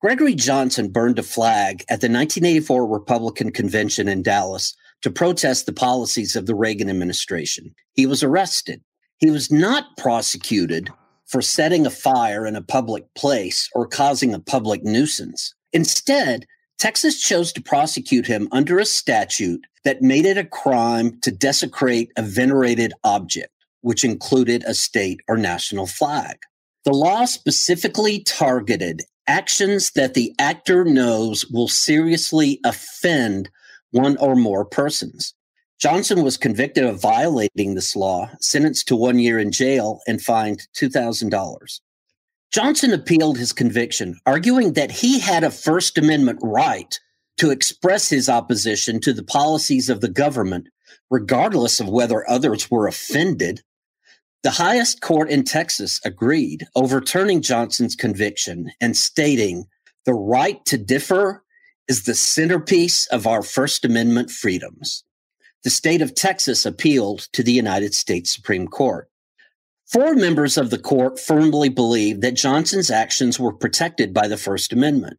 [0.00, 5.72] Gregory Johnson burned a flag at the 1984 Republican convention in Dallas to protest the
[5.72, 7.74] policies of the Reagan administration.
[7.92, 8.82] He was arrested.
[9.18, 10.90] He was not prosecuted
[11.26, 15.54] for setting a fire in a public place or causing a public nuisance.
[15.72, 16.46] Instead,
[16.78, 22.10] Texas chose to prosecute him under a statute that made it a crime to desecrate
[22.16, 26.36] a venerated object, which included a state or national flag.
[26.84, 33.48] The law specifically targeted actions that the actor knows will seriously offend
[33.90, 35.34] one or more persons.
[35.80, 40.66] Johnson was convicted of violating this law, sentenced to one year in jail, and fined
[40.80, 41.80] $2,000.
[42.52, 46.98] Johnson appealed his conviction, arguing that he had a First Amendment right
[47.38, 50.68] to express his opposition to the policies of the government,
[51.10, 53.60] regardless of whether others were offended.
[54.44, 59.64] The highest court in Texas agreed, overturning Johnson's conviction and stating
[60.06, 61.42] the right to differ
[61.88, 65.02] is the centerpiece of our First Amendment freedoms
[65.64, 69.08] the state of Texas appealed to the United States Supreme Court.
[69.86, 74.72] Four members of the court firmly believed that Johnson's actions were protected by the First
[74.72, 75.18] Amendment.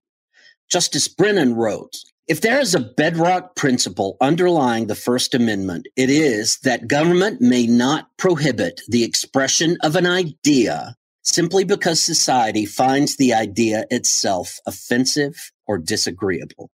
[0.71, 1.95] Justice Brennan wrote,
[2.27, 7.67] if there is a bedrock principle underlying the First Amendment, it is that government may
[7.67, 15.51] not prohibit the expression of an idea simply because society finds the idea itself offensive
[15.67, 16.69] or disagreeable.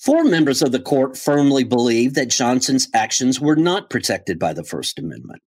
[0.00, 4.64] Four members of the court firmly believe that Johnson's actions were not protected by the
[4.64, 5.42] First Amendment.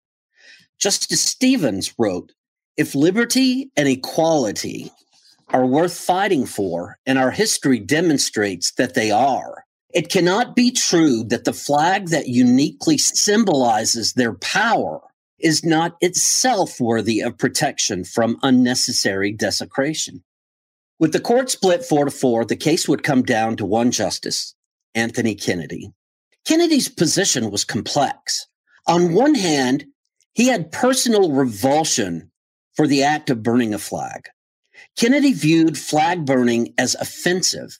[0.76, 2.32] Justice Stevens wrote
[2.76, 4.90] If liberty and equality
[5.50, 9.64] are worth fighting for, and our history demonstrates that they are.
[9.94, 15.00] It cannot be true that the flag that uniquely symbolizes their power
[15.38, 20.24] is not itself worthy of protection from unnecessary desecration.
[21.00, 24.54] With the court split four to four, the case would come down to one justice,
[24.94, 25.92] Anthony Kennedy.
[26.44, 28.46] Kennedy's position was complex.
[28.86, 29.86] On one hand,
[30.34, 32.30] he had personal revulsion
[32.76, 34.28] for the act of burning a flag.
[34.94, 37.78] Kennedy viewed flag burning as offensive.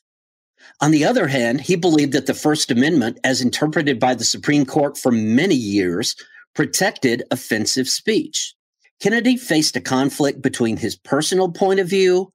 [0.80, 4.64] On the other hand, he believed that the First Amendment, as interpreted by the Supreme
[4.64, 6.16] Court for many years,
[6.54, 8.54] protected offensive speech.
[8.98, 12.32] Kennedy faced a conflict between his personal point of view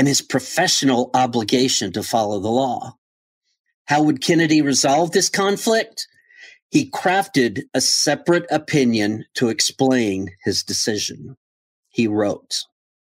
[0.00, 2.96] and his professional obligation to follow the law.
[3.84, 6.08] How would Kennedy resolve this conflict?
[6.70, 11.36] He crafted a separate opinion to explain his decision.
[11.90, 12.60] He wrote,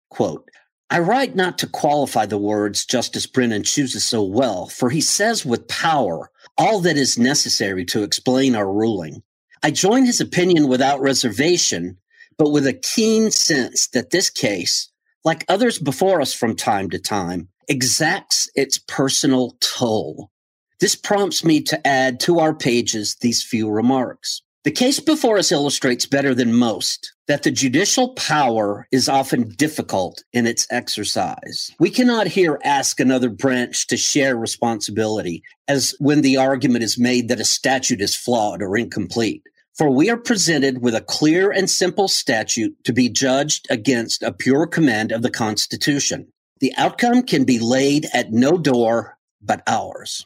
[0.09, 0.49] quote,
[0.89, 5.45] I write not to qualify the words Justice Brennan chooses so well, for he says
[5.45, 9.23] with power all that is necessary to explain our ruling.
[9.61, 11.97] I join his opinion without reservation,
[12.37, 14.89] but with a keen sense that this case,
[15.27, 20.31] like others before us from time to time, exacts its personal toll.
[20.79, 24.41] This prompts me to add to our pages these few remarks.
[24.63, 30.23] The case before us illustrates better than most that the judicial power is often difficult
[30.31, 31.71] in its exercise.
[31.77, 37.27] We cannot here ask another branch to share responsibility as when the argument is made
[37.27, 39.43] that a statute is flawed or incomplete.
[39.77, 44.33] For we are presented with a clear and simple statute to be judged against a
[44.33, 46.33] pure command of the Constitution.
[46.61, 50.25] The outcome can be laid at no door but ours.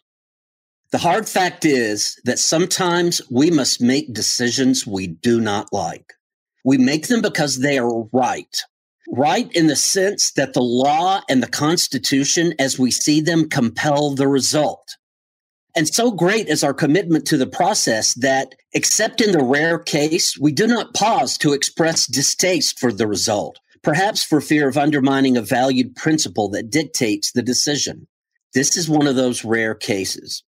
[0.92, 6.14] The hard fact is that sometimes we must make decisions we do not like.
[6.64, 8.58] We make them because they are right.
[9.10, 14.16] Right in the sense that the law and the Constitution, as we see them, compel
[14.16, 14.96] the result.
[15.76, 20.38] And so great is our commitment to the process that, except in the rare case,
[20.38, 25.38] we do not pause to express distaste for the result, perhaps for fear of undermining
[25.38, 28.08] a valued principle that dictates the decision.
[28.54, 30.44] This is one of those rare cases.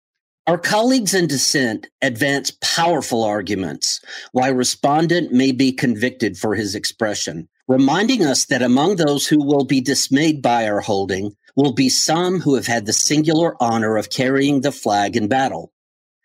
[0.46, 4.00] Our colleagues in dissent advance powerful arguments
[4.32, 9.64] why respondent may be convicted for his expression, reminding us that among those who will
[9.64, 14.10] be dismayed by our holding will be some who have had the singular honor of
[14.10, 15.72] carrying the flag in battle.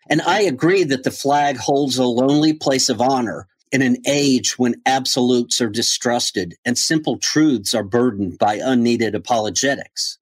[0.08, 4.60] And I agree that the flag holds a lonely place of honor in an age
[4.60, 10.18] when absolutes are distrusted and simple truths are burdened by unneeded apologetics.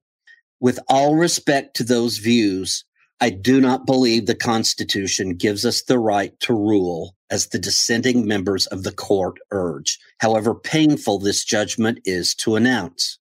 [0.60, 2.86] With all respect to those views,
[3.20, 8.26] I do not believe the Constitution gives us the right to rule as the dissenting
[8.26, 13.18] members of the court urge, however painful this judgment is to announce.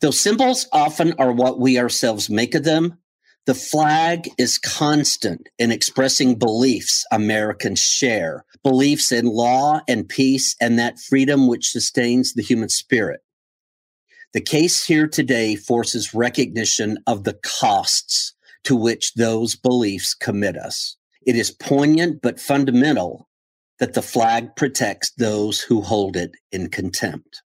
[0.00, 2.98] Though symbols often are what we ourselves make of them,
[3.46, 10.78] the flag is constant in expressing beliefs Americans share, beliefs in law and peace and
[10.78, 13.20] that freedom which sustains the human spirit.
[14.34, 18.34] The case here today forces recognition of the costs
[18.64, 20.96] to which those beliefs commit us.
[21.26, 23.28] It is poignant but fundamental
[23.78, 27.42] that the flag protects those who hold it in contempt.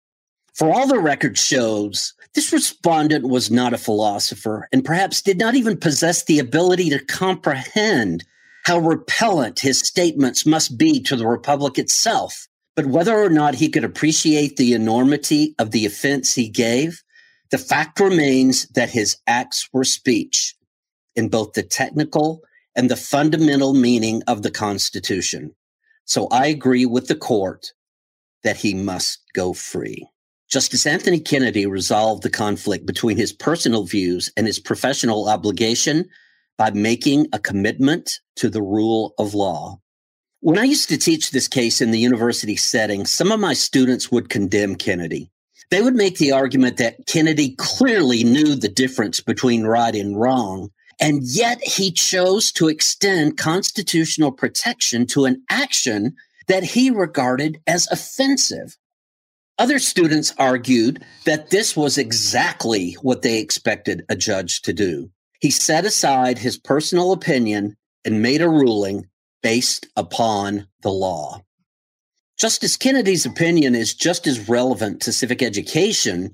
[0.60, 5.56] For all the record shows, this respondent was not a philosopher and perhaps did not
[5.56, 8.26] even possess the ability to comprehend
[8.66, 12.46] how repellent his statements must be to the Republic itself.
[12.76, 17.04] But whether or not he could appreciate the enormity of the offense he gave,
[17.52, 20.56] the fact remains that his acts were speech
[21.16, 22.42] in both the technical
[22.76, 25.56] and the fundamental meaning of the Constitution.
[26.04, 27.72] So I agree with the court
[28.44, 30.10] that he must go free.
[30.50, 36.10] Justice Anthony Kennedy resolved the conflict between his personal views and his professional obligation
[36.58, 39.80] by making a commitment to the rule of law.
[40.40, 44.12] When I used to teach this case in the university setting, some of my students
[44.12, 45.30] would condemn Kennedy.
[45.70, 50.72] They would make the argument that Kennedy clearly knew the difference between right and wrong,
[51.00, 56.16] and yet he chose to extend constitutional protection to an action
[56.48, 58.79] that he regarded as offensive.
[59.60, 65.12] Other students argued that this was exactly what they expected a judge to do.
[65.42, 69.08] He set aside his personal opinion and made a ruling
[69.44, 71.42] based upon the law.
[72.40, 76.32] Justice Kennedy's opinion is just as relevant to civic education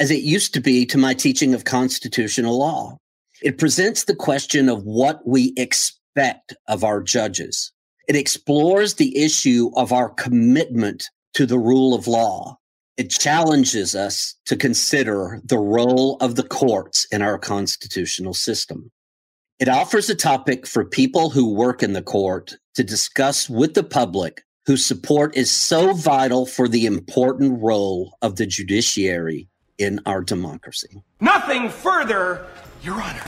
[0.00, 2.98] as it used to be to my teaching of constitutional law.
[3.40, 7.72] It presents the question of what we expect of our judges.
[8.08, 11.04] It explores the issue of our commitment
[11.34, 12.58] to the rule of law.
[12.96, 18.92] It challenges us to consider the role of the courts in our constitutional system.
[19.58, 23.82] It offers a topic for people who work in the court to discuss with the
[23.82, 30.22] public whose support is so vital for the important role of the judiciary in our
[30.22, 31.02] democracy.
[31.20, 32.46] Nothing further,
[32.82, 33.24] Your Honor.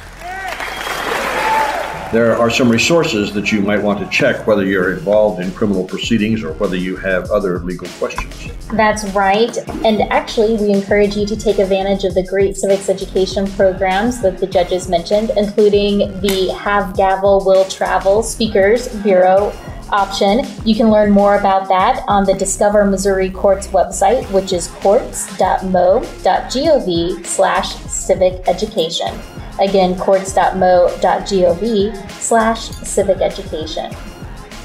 [2.13, 5.85] There are some resources that you might want to check whether you're involved in criminal
[5.85, 8.53] proceedings or whether you have other legal questions.
[8.73, 9.57] That's right.
[9.85, 14.39] And actually, we encourage you to take advantage of the great civics education programs that
[14.39, 19.53] the judges mentioned, including the Have Gavel Will Travel Speakers Bureau
[19.91, 20.47] option.
[20.65, 25.67] You can learn more about that on the Discover Missouri Courts website, which is courts.mo.gov
[27.27, 29.19] slash civic education.
[29.61, 33.93] Again, courts.mo.gov slash civic education.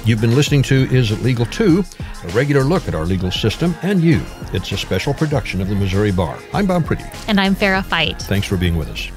[0.04, 1.84] You've been listening to Is It Legal Too?
[2.24, 4.22] A regular look at our legal system and you.
[4.52, 6.40] It's a special production of the Missouri Bar.
[6.54, 7.08] I'm Bob Priddy.
[7.28, 8.20] And I'm Farrah Fite.
[8.24, 9.10] Thanks for being with us.